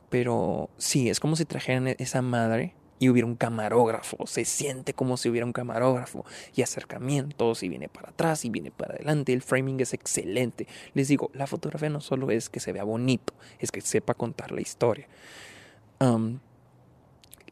pero 0.10 0.70
sí, 0.78 1.10
es 1.10 1.20
como 1.20 1.36
si 1.36 1.46
trajeran 1.46 1.88
esa 1.88 2.22
madre 2.22 2.76
y 3.04 3.10
hubiera 3.10 3.28
un 3.28 3.36
camarógrafo. 3.36 4.26
Se 4.26 4.46
siente 4.46 4.94
como 4.94 5.18
si 5.18 5.28
hubiera 5.28 5.46
un 5.46 5.52
camarógrafo 5.52 6.24
y 6.56 6.62
acercamientos 6.62 7.62
y 7.62 7.68
viene 7.68 7.90
para 7.90 8.12
atrás 8.12 8.46
y 8.46 8.50
viene 8.50 8.72
para 8.72 8.96
adelante. 8.96 9.34
El 9.34 9.42
framing 9.42 9.82
es 9.82 9.94
excelente. 9.94 10.68
Les 10.94 11.10
digo, 11.10 11.30
la 11.34 11.46
fotografía 11.46 11.90
no 11.90 12.00
solo 12.00 12.32
es 12.32 12.50
que 12.50 12.62
se 12.62 12.72
vea 12.72 12.86
bonito, 12.86 13.34
es 13.60 13.72
que 13.72 13.82
sepa 13.82 14.14
contar 14.14 14.54
la 14.54 14.62
historia. 14.62 15.10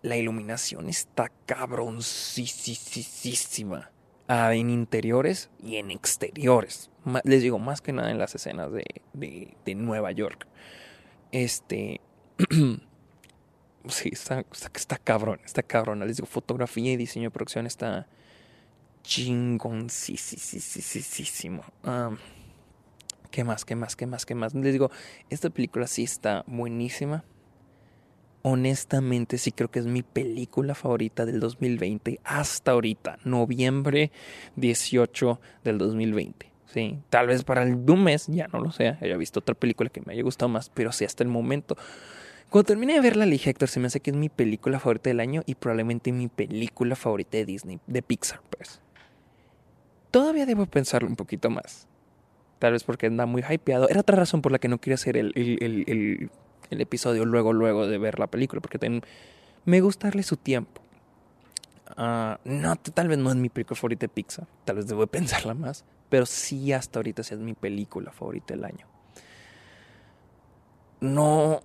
la 0.02 0.18
iluminación 0.18 0.88
está 0.88 1.30
cabroncísima. 1.46 3.92
Ah, 4.30 4.56
en 4.56 4.70
interiores 4.70 5.50
y 5.62 5.76
en 5.76 5.92
exteriores. 5.92 6.90
Les 7.26 7.42
digo, 7.42 7.60
más 7.60 7.82
que 7.82 7.92
nada 7.92 8.10
en 8.10 8.18
las 8.18 8.36
escenas 8.36 8.72
de, 8.72 8.86
de, 9.12 9.54
de 9.66 9.76
Nueva 9.76 10.14
York. 10.14 10.48
Este. 11.34 12.00
sí, 13.88 14.10
está, 14.12 14.44
está, 14.52 14.98
cabrón, 14.98 15.40
está 15.46 15.64
cabrón. 15.64 16.00
Les 16.00 16.18
digo, 16.18 16.28
fotografía 16.28 16.92
y 16.94 16.98
diseño 16.98 17.30
de 17.30 17.32
producción 17.32 17.68
está 17.68 18.08
chingoncísimo. 19.04 21.64
Um, 21.84 22.18
¿Qué 23.32 23.44
más? 23.44 23.66
¿Qué 23.66 23.76
más? 23.76 23.96
¿Qué 23.96 24.06
más? 24.06 24.26
¿Qué 24.26 24.36
más? 24.36 24.54
Les 24.54 24.74
digo, 24.74 24.92
esta 25.30 25.50
película 25.50 25.88
sí 25.88 26.04
está 26.04 26.44
buenísima. 26.48 27.24
Honestamente, 28.44 29.38
sí 29.38 29.52
creo 29.52 29.72
que 29.72 29.80
es 29.80 29.86
mi 29.86 30.04
película 30.04 30.76
favorita 30.76 31.26
del 31.26 31.40
2020 31.40 32.20
hasta 32.24 32.72
ahorita, 32.72 33.20
noviembre 33.24 34.12
18 34.56 35.40
del 35.64 35.78
2020. 35.78 36.52
Sí, 36.66 37.00
tal 37.10 37.28
vez 37.28 37.44
para 37.44 37.64
el 37.64 37.78
mes, 37.78 38.28
ya 38.28 38.48
no 38.48 38.60
lo 38.60 38.72
sé, 38.72 38.98
haya 39.02 39.18
visto 39.18 39.42
otra 39.42 39.56
película 39.56 39.90
que 39.90 40.02
me 40.02 40.14
haya 40.14 40.24
gustado 40.24 40.50
más, 40.50 40.70
pero 40.70 40.92
sí 40.92 41.06
hasta 41.06 41.24
el 41.24 41.30
momento. 41.30 41.78
Cuando 42.52 42.66
terminé 42.66 42.96
de 42.96 43.00
verla, 43.00 43.26
le 43.26 43.32
dije, 43.32 43.50
Héctor, 43.50 43.70
se 43.70 43.80
me 43.80 43.88
hace 43.88 44.02
que 44.02 44.12
es 44.12 44.18
mi 44.18 44.28
película 44.28 44.78
favorita 44.78 45.10
del 45.10 45.22
año 45.22 45.42
y 45.46 45.56
probablemente 45.56 46.12
mi 46.12 46.28
película 46.28 46.98
favorita 46.98 47.38
de 47.38 47.46
Disney, 47.46 47.80
de 47.88 48.02
Pixar, 48.02 48.42
pues. 48.50 48.82
Todavía 50.12 50.46
debo 50.46 50.66
pensarlo 50.66 51.08
un 51.08 51.16
poquito 51.16 51.50
más. 51.50 51.88
Tal 52.60 52.74
vez 52.74 52.84
porque 52.84 53.06
anda 53.06 53.26
muy 53.26 53.42
hypeado. 53.42 53.88
Era 53.88 54.02
otra 54.02 54.18
razón 54.18 54.42
por 54.42 54.52
la 54.52 54.60
que 54.60 54.68
no 54.68 54.80
quería 54.80 54.96
hacer 54.96 55.16
el, 55.16 55.32
el, 55.34 56.30
el, 56.70 56.82
episodio 56.82 57.24
luego, 57.24 57.54
luego 57.54 57.88
de 57.88 57.98
ver 57.98 58.20
la 58.20 58.28
película, 58.28 58.60
porque 58.60 59.02
me 59.64 59.80
gusta 59.80 60.08
darle 60.08 60.24
su 60.24 60.36
tiempo. 60.36 60.82
Uh, 61.98 62.36
no, 62.44 62.76
tal 62.76 63.08
vez 63.08 63.18
no 63.18 63.30
es 63.30 63.38
mi 63.38 63.48
película 63.48 63.78
favorita 63.78 64.02
de 64.02 64.10
Pixar. 64.10 64.46
Tal 64.66 64.76
vez 64.76 64.88
debo 64.88 65.08
pensarla 65.08 65.54
más. 65.54 65.86
Pero 66.10 66.26
sí, 66.26 66.74
hasta 66.74 67.00
ahorita 67.00 67.24
sí 67.24 67.34
es 67.34 67.40
mi 67.40 67.54
película 67.54 68.12
favorita 68.12 68.54
del 68.56 68.66
año. 68.66 68.88
No 71.00 71.62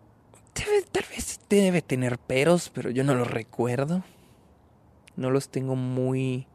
tal 0.90 1.04
vez 1.10 1.40
debe 1.48 1.82
tener 1.82 2.18
peros, 2.18 2.70
pero 2.72 2.90
yo 2.90 3.04
no 3.04 3.14
los 3.14 3.30
recuerdo. 3.30 4.02
No 5.16 5.30
los 5.30 5.48
tengo 5.48 5.76
muy 5.76 6.46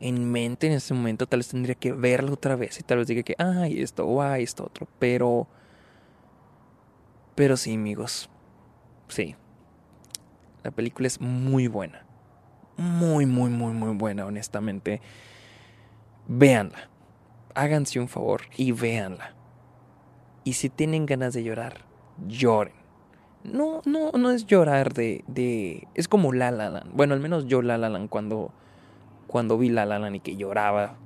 en 0.00 0.30
mente 0.30 0.68
en 0.68 0.74
ese 0.74 0.94
momento. 0.94 1.26
Tal 1.26 1.40
vez 1.40 1.48
tendría 1.48 1.74
que 1.74 1.92
verlo 1.92 2.34
otra 2.34 2.56
vez 2.56 2.78
y 2.78 2.82
tal 2.82 2.98
vez 2.98 3.08
diga 3.08 3.22
que, 3.22 3.34
ay, 3.38 3.82
esto 3.82 4.06
o 4.06 4.22
ay, 4.22 4.44
esto 4.44 4.64
otro. 4.64 4.86
Pero. 4.98 5.48
Pero 7.34 7.56
sí, 7.56 7.74
amigos. 7.74 8.28
Sí. 9.08 9.36
La 10.62 10.70
película 10.70 11.06
es 11.06 11.20
muy 11.20 11.68
buena. 11.68 12.04
Muy, 12.76 13.26
muy, 13.26 13.50
muy, 13.50 13.72
muy 13.72 13.94
buena, 13.94 14.26
honestamente. 14.26 15.00
Véanla. 16.26 16.90
Háganse 17.54 17.98
un 17.98 18.08
favor 18.08 18.42
y 18.56 18.72
véanla. 18.72 19.34
Y 20.44 20.52
si 20.52 20.68
tienen 20.68 21.06
ganas 21.06 21.34
de 21.34 21.42
llorar, 21.42 21.84
lloren 22.26 22.77
no, 23.52 23.82
no, 23.84 24.12
no 24.12 24.30
es 24.30 24.46
llorar 24.46 24.92
de, 24.94 25.24
de, 25.26 25.88
es 25.94 26.08
como 26.08 26.32
La 26.32 26.50
La. 26.50 26.84
Bueno, 26.92 27.14
al 27.14 27.20
menos 27.20 27.46
yo 27.46 27.62
La 27.62 27.78
La 27.78 28.06
cuando, 28.08 28.52
cuando 29.26 29.58
vi 29.58 29.68
La 29.68 29.86
La 29.86 30.14
y 30.14 30.20
que 30.20 30.36
lloraba, 30.36 30.96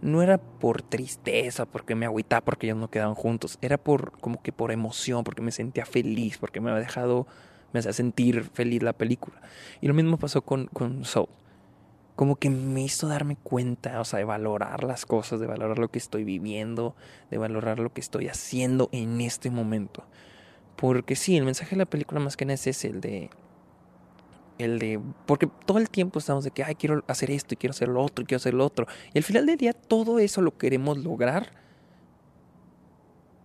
no 0.00 0.22
era 0.22 0.38
por 0.38 0.82
tristeza, 0.82 1.66
porque 1.66 1.94
me 1.94 2.06
agüitaba, 2.06 2.44
porque 2.44 2.66
ellos 2.66 2.78
no 2.78 2.90
quedaban 2.90 3.14
juntos, 3.14 3.58
era 3.62 3.78
por, 3.78 4.12
como 4.20 4.42
que 4.42 4.52
por 4.52 4.70
emoción, 4.70 5.24
porque 5.24 5.42
me 5.42 5.52
sentía 5.52 5.86
feliz, 5.86 6.38
porque 6.38 6.60
me 6.60 6.70
había 6.70 6.82
dejado, 6.82 7.26
me 7.72 7.80
hacía 7.80 7.92
sentir 7.92 8.44
feliz 8.44 8.82
la 8.82 8.92
película. 8.92 9.40
Y 9.80 9.88
lo 9.88 9.94
mismo 9.94 10.18
pasó 10.18 10.42
con, 10.42 10.66
con 10.66 11.04
Soul. 11.04 11.28
Como 12.14 12.36
que 12.36 12.48
me 12.48 12.82
hizo 12.82 13.08
darme 13.08 13.36
cuenta, 13.36 14.00
o 14.00 14.04
sea, 14.04 14.18
de 14.18 14.24
valorar 14.24 14.84
las 14.84 15.04
cosas, 15.04 15.38
de 15.38 15.46
valorar 15.46 15.78
lo 15.78 15.88
que 15.88 15.98
estoy 15.98 16.24
viviendo, 16.24 16.96
de 17.30 17.36
valorar 17.36 17.78
lo 17.78 17.92
que 17.92 18.00
estoy 18.00 18.28
haciendo 18.28 18.88
en 18.92 19.20
este 19.20 19.50
momento. 19.50 20.04
Porque 20.76 21.16
sí, 21.16 21.36
el 21.36 21.44
mensaje 21.44 21.70
de 21.70 21.76
la 21.76 21.86
película 21.86 22.20
más 22.20 22.36
que 22.36 22.44
nada 22.44 22.54
es 22.62 22.84
el 22.84 23.00
de. 23.00 23.30
El 24.58 24.78
de. 24.78 25.00
Porque 25.26 25.48
todo 25.64 25.78
el 25.78 25.90
tiempo 25.90 26.18
estamos 26.18 26.44
de 26.44 26.50
que, 26.50 26.64
ay, 26.64 26.74
quiero 26.74 27.02
hacer 27.08 27.30
esto 27.30 27.54
y 27.54 27.56
quiero 27.56 27.72
hacer 27.72 27.88
lo 27.88 28.02
otro 28.02 28.22
y 28.22 28.26
quiero 28.26 28.38
hacer 28.38 28.54
lo 28.54 28.64
otro. 28.64 28.86
Y 29.12 29.18
al 29.18 29.24
final 29.24 29.46
del 29.46 29.56
día, 29.56 29.72
todo 29.72 30.18
eso 30.18 30.42
lo 30.42 30.56
queremos 30.56 30.98
lograr 30.98 31.50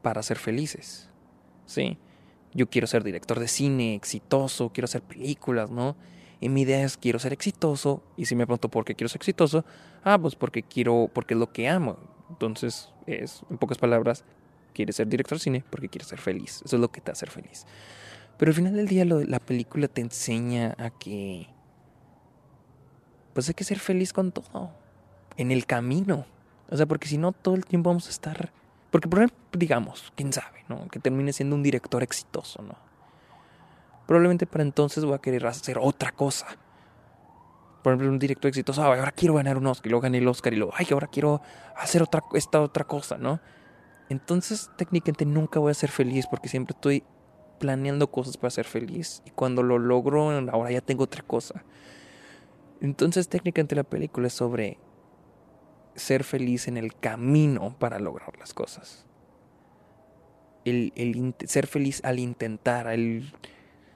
para 0.01 0.21
ser 0.23 0.37
felices. 0.37 1.09
Sí. 1.65 1.97
Yo 2.53 2.69
quiero 2.69 2.85
ser 2.87 3.03
director 3.03 3.39
de 3.39 3.47
cine, 3.47 3.95
exitoso, 3.95 4.71
quiero 4.73 4.85
hacer 4.85 5.01
películas, 5.01 5.71
¿no? 5.71 5.95
Y 6.41 6.49
mi 6.49 6.63
idea 6.63 6.83
es 6.83 6.97
quiero 6.97 7.17
ser 7.19 7.31
exitoso. 7.31 8.03
Y 8.17 8.25
si 8.25 8.35
me 8.35 8.45
pregunto 8.45 8.67
por 8.69 8.83
qué 8.83 8.95
quiero 8.95 9.07
ser 9.07 9.19
exitoso, 9.19 9.63
ah, 10.03 10.17
pues 10.19 10.35
porque 10.35 10.63
quiero, 10.63 11.09
porque 11.13 11.33
es 11.33 11.39
lo 11.39 11.53
que 11.53 11.69
amo. 11.69 11.97
Entonces, 12.29 12.89
es, 13.05 13.43
en 13.49 13.57
pocas 13.57 13.77
palabras, 13.77 14.25
quieres 14.73 14.95
ser 14.95 15.07
director 15.07 15.37
de 15.37 15.43
cine 15.43 15.63
porque 15.69 15.89
quieres 15.89 16.07
ser 16.07 16.19
feliz. 16.19 16.61
Eso 16.65 16.75
es 16.75 16.81
lo 16.81 16.91
que 16.91 17.01
te 17.01 17.11
hace 17.11 17.25
feliz. 17.27 17.65
Pero 18.37 18.49
al 18.49 18.55
final 18.55 18.75
del 18.75 18.87
día 18.87 19.05
la 19.05 19.39
película 19.39 19.87
te 19.87 20.01
enseña 20.01 20.75
a 20.77 20.89
que 20.89 21.47
pues 23.33 23.47
hay 23.47 23.53
que 23.53 23.63
ser 23.63 23.79
feliz 23.79 24.13
con 24.13 24.31
todo. 24.31 24.71
En 25.37 25.51
el 25.51 25.65
camino. 25.65 26.25
O 26.69 26.77
sea, 26.77 26.85
porque 26.85 27.07
si 27.07 27.17
no 27.17 27.31
todo 27.31 27.55
el 27.55 27.65
tiempo 27.65 27.89
vamos 27.89 28.07
a 28.07 28.09
estar... 28.09 28.51
Porque 28.89 29.07
por 29.07 29.19
ejemplo, 29.19 29.37
digamos, 29.53 30.11
quién 30.15 30.33
sabe, 30.33 30.65
¿no? 30.67 30.87
Que 30.89 30.99
termine 30.99 31.31
siendo 31.31 31.55
un 31.55 31.63
director 31.63 32.03
exitoso, 32.03 32.61
¿no? 32.61 32.75
Probablemente 34.05 34.45
para 34.45 34.63
entonces 34.63 35.05
voy 35.05 35.13
a 35.15 35.19
querer 35.19 35.45
hacer 35.47 35.77
otra 35.79 36.11
cosa. 36.11 36.47
Por 37.81 37.93
ejemplo, 37.93 38.09
un 38.09 38.19
director 38.19 38.49
exitoso, 38.49 38.83
ahora 38.83 39.11
quiero 39.11 39.33
ganar 39.35 39.57
un 39.57 39.67
Oscar, 39.67 39.87
y 39.87 39.89
luego 39.89 40.01
gané 40.01 40.17
el 40.17 40.27
Oscar, 40.27 40.53
y 40.53 40.57
luego, 40.57 40.73
ay, 40.75 40.87
ahora 40.91 41.07
quiero 41.07 41.41
hacer 41.75 42.03
otra, 42.03 42.23
esta 42.33 42.61
otra 42.61 42.83
cosa, 42.83 43.17
¿no? 43.17 43.39
Entonces 44.11 44.69
técnicamente 44.75 45.25
nunca 45.25 45.61
voy 45.61 45.71
a 45.71 45.73
ser 45.73 45.89
feliz 45.89 46.27
porque 46.27 46.49
siempre 46.49 46.73
estoy 46.75 47.01
planeando 47.59 48.11
cosas 48.11 48.35
para 48.35 48.51
ser 48.51 48.65
feliz. 48.65 49.23
Y 49.25 49.29
cuando 49.29 49.63
lo 49.63 49.79
logro, 49.79 50.29
ahora 50.51 50.69
ya 50.69 50.81
tengo 50.81 51.05
otra 51.05 51.23
cosa. 51.23 51.63
Entonces 52.81 53.29
técnicamente 53.29 53.73
la 53.73 53.85
película 53.85 54.27
es 54.27 54.33
sobre 54.33 54.77
ser 55.95 56.25
feliz 56.25 56.67
en 56.67 56.75
el 56.75 56.93
camino 56.93 57.73
para 57.79 57.99
lograr 57.99 58.37
las 58.37 58.53
cosas. 58.53 59.05
El, 60.65 61.33
ser 61.45 61.65
feliz 61.65 62.01
al 62.03 62.19
intentar, 62.19 62.87
el, 62.87 63.31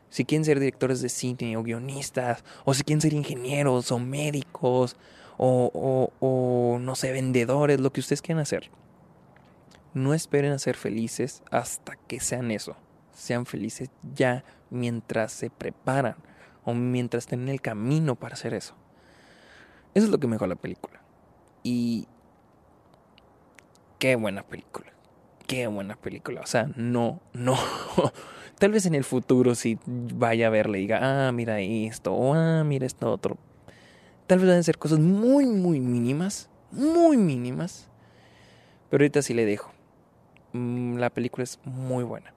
si 0.10 0.24
quieren 0.24 0.46
ser 0.46 0.62
directores 0.62 1.02
de 1.02 1.10
cine 1.10 1.58
o 1.58 1.64
guionistas, 1.64 2.46
o 2.64 2.74
si 2.74 2.84
quieren 2.84 3.02
ser 3.02 3.12
ingenieros 3.12 3.92
o 3.92 4.00
médicos, 4.00 4.96
o, 5.38 5.70
o, 5.74 6.14
o 6.26 6.80
no 6.80 6.96
sé, 6.96 7.12
vendedores, 7.12 7.82
lo 7.82 7.92
que 7.92 8.00
ustedes 8.00 8.22
quieran 8.22 8.42
hacer 8.42 8.72
no 9.96 10.14
esperen 10.14 10.52
a 10.52 10.60
ser 10.60 10.76
felices 10.76 11.42
hasta 11.50 11.96
que 11.96 12.20
sean 12.20 12.52
eso. 12.52 12.76
sean 13.14 13.46
felices 13.46 13.90
ya 14.14 14.44
mientras 14.70 15.32
se 15.32 15.50
preparan 15.50 16.18
o 16.66 16.74
mientras 16.74 17.24
estén 17.24 17.44
en 17.44 17.50
el 17.50 17.62
camino 17.62 18.16
para 18.16 18.34
hacer 18.34 18.54
eso. 18.54 18.76
Eso 19.94 20.06
es 20.06 20.12
lo 20.12 20.20
que 20.20 20.28
me 20.28 20.34
dejó 20.34 20.48
la 20.48 20.58
película. 20.58 21.02
Y 21.64 22.08
qué 24.00 24.18
buena 24.18 24.44
película. 24.44 24.92
Qué 25.48 25.68
buena 25.68 25.96
película. 25.96 26.42
O 26.42 26.46
sea, 26.46 26.70
no, 26.76 27.22
no. 27.32 27.56
Tal 28.60 28.72
vez 28.72 28.86
en 28.86 28.96
el 28.96 29.06
futuro 29.06 29.56
si 29.56 29.80
vaya 29.86 30.48
a 30.48 30.50
verle 30.50 30.80
y 30.80 30.82
diga, 30.82 31.28
ah, 31.28 31.32
mira 31.32 31.62
esto, 31.62 32.14
o 32.14 32.34
ah, 32.34 32.66
mira 32.66 32.86
esto 32.86 33.10
otro. 33.10 33.38
Tal 34.28 34.40
vez 34.40 34.50
van 34.50 34.60
a 34.60 34.64
ser 34.64 34.78
cosas 34.78 35.00
muy, 35.00 35.46
muy 35.46 35.80
mínimas, 35.80 36.50
muy 36.72 37.16
mínimas. 37.16 37.88
Pero 38.90 39.04
ahorita 39.04 39.22
sí 39.22 39.34
le 39.34 39.46
dejo. 39.46 39.75
Mm, 40.56 40.98
la 40.98 41.10
película 41.10 41.44
es 41.44 41.60
muy 41.66 42.06
buena. 42.06 42.34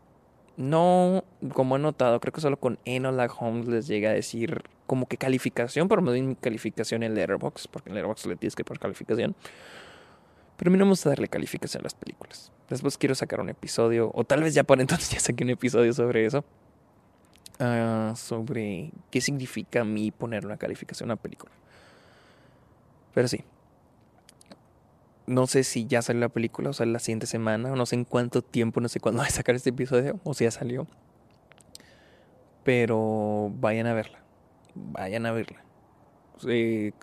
No, 0.57 1.23
como 1.53 1.77
he 1.77 1.79
notado, 1.79 2.19
creo 2.19 2.33
que 2.33 2.41
solo 2.41 2.59
con 2.59 2.81
Enola 2.85 3.27
Holmes 3.27 3.69
les 3.69 3.87
llega 3.87 4.11
a 4.11 4.13
decir 4.13 4.65
como 4.89 5.07
que 5.07 5.17
calificación, 5.17 5.87
pero 5.87 6.03
me 6.03 6.11
doy 6.11 6.23
mi 6.23 6.35
calificación 6.35 7.05
en 7.05 7.15
Letterboxd, 7.15 7.69
porque 7.71 7.91
en 7.91 7.95
Letterboxd 7.95 8.27
le 8.27 8.37
tienes 8.37 8.57
que 8.57 8.65
poner 8.65 8.81
calificación. 8.81 9.37
Pero 10.57 10.71
a 10.71 10.73
mí 10.73 10.79
no 10.79 10.87
me 10.87 10.91
gusta 10.91 11.11
darle 11.11 11.29
calificación 11.29 11.83
a 11.83 11.85
las 11.85 11.95
películas. 11.95 12.51
Después 12.69 12.99
quiero 12.99 13.15
sacar 13.15 13.41
un 13.41 13.51
episodio, 13.51 14.11
o 14.13 14.25
tal 14.25 14.43
vez 14.43 14.53
ya 14.53 14.65
por 14.65 14.81
entonces 14.81 15.11
ya 15.11 15.21
saqué 15.21 15.45
un 15.45 15.51
episodio 15.51 15.93
sobre 15.93 16.27
eso. 16.27 16.45
Uh, 17.61 18.17
sobre 18.17 18.91
qué 19.13 19.21
significa 19.21 19.83
a 19.83 19.85
mí 19.85 20.11
poner 20.11 20.45
una 20.45 20.57
calificación 20.57 21.11
a 21.11 21.15
una 21.15 21.23
película. 21.23 21.53
Pero 23.15 23.29
sí. 23.29 23.45
No 25.29 25.47
sé 25.47 25.63
si 25.63 25.87
ya 25.87 26.01
salió 26.01 26.21
la 26.21 26.31
película, 26.31 26.71
o 26.71 26.73
sea, 26.73 26.87
la 26.87 26.99
siguiente 26.99 27.27
semana, 27.27 27.71
no 27.71 27.85
sé 27.87 27.97
en 27.97 28.05
cuánto 28.05 28.41
tiempo, 28.41 28.81
no 28.81 28.89
sé 28.89 28.99
cuándo 28.99 29.21
voy 29.21 29.29
a 29.29 29.31
sacar 29.31 29.55
este 29.55 29.71
episodio, 29.71 30.19
o 30.25 30.33
si 30.33 30.45
ya 30.45 30.51
salió. 30.51 30.87
Pero 32.65 33.53
vayan 33.61 33.87
a 33.87 33.93
verla. 33.93 34.21
Vayan 34.75 35.27
a 35.27 35.33
verla. 35.33 35.63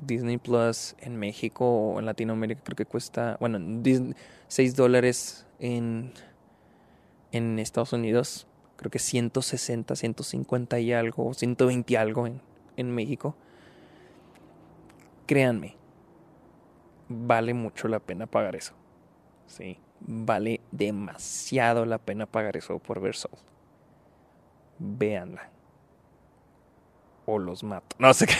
Disney 0.03 0.37
Plus 0.37 0.95
en 0.99 1.17
México 1.17 1.65
o 1.65 1.99
en 1.99 2.05
Latinoamérica 2.05 2.61
creo 2.63 2.75
que 2.75 2.85
cuesta, 2.85 3.37
bueno, 3.39 3.59
6 4.47 4.75
dólares 4.75 5.45
en, 5.59 6.13
en 7.31 7.59
Estados 7.59 7.93
Unidos, 7.93 8.47
creo 8.77 8.89
que 8.89 8.99
160, 8.99 9.95
150 9.95 10.79
y 10.79 10.93
algo, 10.93 11.33
120 11.33 11.93
y 11.93 11.95
algo 11.95 12.27
en, 12.27 12.41
en 12.77 12.91
México. 12.91 13.35
Créanme, 15.25 15.75
vale 17.07 17.53
mucho 17.53 17.87
la 17.87 17.99
pena 17.99 18.25
pagar 18.25 18.55
eso. 18.55 18.73
Sí, 19.47 19.79
vale 19.99 20.61
demasiado 20.71 21.85
la 21.85 21.97
pena 21.97 22.25
pagar 22.25 22.57
eso 22.57 22.79
por 22.79 22.99
ver 22.99 23.15
Soul. 23.15 23.37
Véanla. 24.79 25.49
O 27.25 27.39
los 27.39 27.63
mato. 27.63 27.95
No 27.99 28.13
sé 28.13 28.27
qué. 28.27 28.35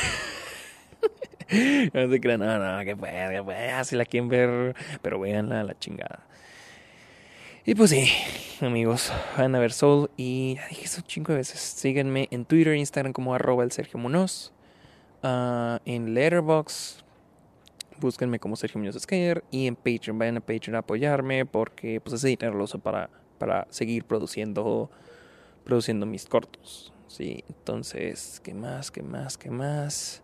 no 1.94 2.12
se 2.12 2.20
crean, 2.20 2.40
no, 2.40 2.60
no, 2.60 2.84
que 2.84 2.96
puede, 2.96 3.36
que 3.36 3.44
puede, 3.44 3.72
ah, 3.72 3.84
si 3.84 3.96
la 3.96 4.06
quieren 4.06 4.30
ver, 4.30 4.76
pero 5.02 5.20
véanla 5.20 5.62
a 5.62 5.64
la 5.64 5.78
chingada. 5.78 6.26
Y 7.68 7.74
pues 7.74 7.90
sí, 7.90 8.08
amigos, 8.62 9.12
van 9.38 9.56
a 9.56 9.60
ver 9.60 9.74
Soul 9.74 10.12
y 10.18 10.56
ya 10.56 10.68
dije 10.68 10.86
eso 10.86 11.02
chingo 11.02 11.32
de 11.34 11.40
veces. 11.40 11.60
Síganme 11.60 12.28
en 12.30 12.46
Twitter 12.46 12.74
e 12.74 12.78
Instagram 12.78 13.12
como 13.12 13.34
arroba 13.34 13.64
el 13.64 13.72
Sergio 13.72 14.00
Munoz. 14.00 14.54
Uh, 15.24 15.80
en 15.86 16.14
Letterboxd, 16.14 17.05
búsquenme 18.00 18.40
como 18.40 18.56
Sergio 18.56 18.80
Munoz 18.80 18.96
Skater. 19.00 19.44
Y 19.52 19.68
en 19.68 19.76
Patreon, 19.76 20.18
vayan 20.18 20.38
a 20.38 20.42
Patreon 20.42 20.76
a 20.76 20.80
apoyarme 20.80 21.46
porque 21.46 22.02
pues 22.02 22.16
ese 22.16 22.30
dinero 22.30 22.56
lo 22.56 22.64
uso 22.64 22.80
para, 22.80 23.10
para 23.38 23.68
seguir 23.70 24.06
produciendo, 24.06 24.90
produciendo 25.64 26.06
mis 26.06 26.26
cortos. 26.26 26.94
Sí, 27.08 27.44
entonces, 27.48 28.42
¿qué 28.44 28.54
más? 28.54 28.92
¿Qué 28.92 29.04
más? 29.04 29.38
¿Qué 29.38 29.50
más? 29.50 30.24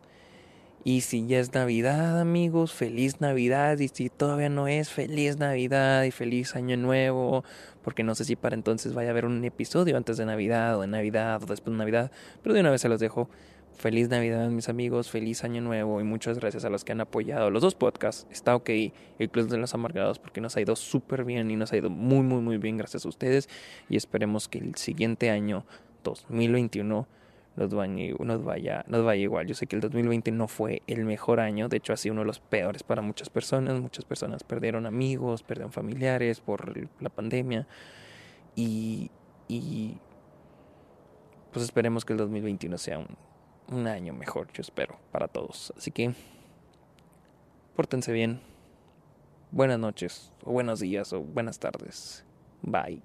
Y 0.84 1.01
si 1.01 1.27
ya 1.27 1.39
es 1.39 1.53
Navidad, 1.53 2.19
amigos, 2.19 2.73
feliz 2.73 3.21
Navidad. 3.21 3.77
Y 3.77 3.88
si 3.88 4.10
todavía 4.10 4.49
no 4.49 4.67
es, 4.67 4.89
feliz 4.89 5.38
Navidad 5.38 6.03
y 6.03 6.12
feliz 6.12 6.55
Año 6.55 6.75
Nuevo. 6.75 7.43
Porque 7.84 8.03
no 8.03 8.15
sé 8.15 8.25
si 8.25 8.36
para 8.36 8.55
entonces 8.55 8.93
vaya 8.93 9.10
a 9.10 9.12
haber 9.12 9.25
un 9.25 9.43
episodio 9.45 9.95
antes 9.95 10.17
de 10.17 10.25
Navidad 10.25 10.77
o 10.77 10.81
de 10.81 10.88
Navidad 10.88 11.43
o 11.43 11.45
después 11.45 11.71
de 11.73 11.77
Navidad. 11.77 12.12
Pero 12.41 12.55
de 12.55 12.62
una 12.62 12.71
vez 12.71 12.81
se 12.81 12.89
los 12.89 12.99
dejo. 12.99 13.29
Feliz 13.81 14.09
Navidad, 14.09 14.47
mis 14.51 14.69
amigos. 14.69 15.09
Feliz 15.09 15.43
Año 15.43 15.59
Nuevo. 15.59 15.99
Y 15.99 16.03
muchas 16.03 16.37
gracias 16.37 16.65
a 16.65 16.69
los 16.69 16.83
que 16.83 16.91
han 16.91 17.01
apoyado 17.01 17.49
los 17.49 17.63
dos 17.63 17.73
podcasts. 17.73 18.27
Está 18.29 18.55
ok. 18.55 18.69
El 19.17 19.31
Club 19.31 19.47
de 19.47 19.57
los 19.57 19.73
Amargados 19.73 20.19
porque 20.19 20.39
nos 20.39 20.55
ha 20.55 20.61
ido 20.61 20.75
súper 20.75 21.25
bien 21.25 21.49
y 21.49 21.55
nos 21.55 21.73
ha 21.73 21.77
ido 21.77 21.89
muy, 21.89 22.21
muy, 22.21 22.41
muy 22.41 22.57
bien 22.59 22.77
gracias 22.77 23.07
a 23.07 23.09
ustedes. 23.09 23.49
Y 23.89 23.97
esperemos 23.97 24.47
que 24.47 24.59
el 24.59 24.75
siguiente 24.75 25.31
año, 25.31 25.65
2021 26.03 27.07
nos 27.55 27.73
vaya, 27.73 28.13
nos 28.19 28.43
vaya, 28.43 28.85
nos 28.87 29.03
vaya 29.03 29.23
igual. 29.23 29.47
Yo 29.47 29.55
sé 29.55 29.65
que 29.65 29.77
el 29.77 29.81
2020 29.81 30.29
no 30.29 30.47
fue 30.47 30.83
el 30.85 31.03
mejor 31.03 31.39
año, 31.39 31.67
de 31.67 31.77
hecho 31.77 31.91
ha 31.91 31.97
sido 31.97 32.13
uno 32.13 32.21
de 32.21 32.27
los 32.27 32.39
peores 32.39 32.83
para 32.83 33.01
muchas 33.01 33.31
personas. 33.31 33.81
Muchas 33.81 34.05
personas 34.05 34.43
perdieron 34.43 34.85
amigos, 34.85 35.41
perdieron 35.41 35.71
familiares 35.71 36.39
por 36.39 36.71
la 36.99 37.09
pandemia. 37.09 37.65
Y, 38.55 39.09
y 39.47 39.97
pues 41.51 41.65
esperemos 41.65 42.05
que 42.05 42.13
el 42.13 42.17
2021 42.19 42.77
sea 42.77 42.99
un, 42.99 43.07
un 43.71 43.88
año 43.88 44.13
mejor, 44.13 44.51
yo 44.53 44.62
espero, 44.62 44.99
para 45.12 45.27
todos. 45.27 45.73
Así 45.77 45.91
que 45.91 46.13
pórtense 47.75 48.12
bien. 48.12 48.41
Buenas 49.51 49.79
noches, 49.79 50.31
o 50.43 50.51
buenos 50.51 50.79
días, 50.79 51.12
o 51.13 51.21
buenas 51.21 51.60
tardes. 51.60 52.23
Bye. 52.62 53.01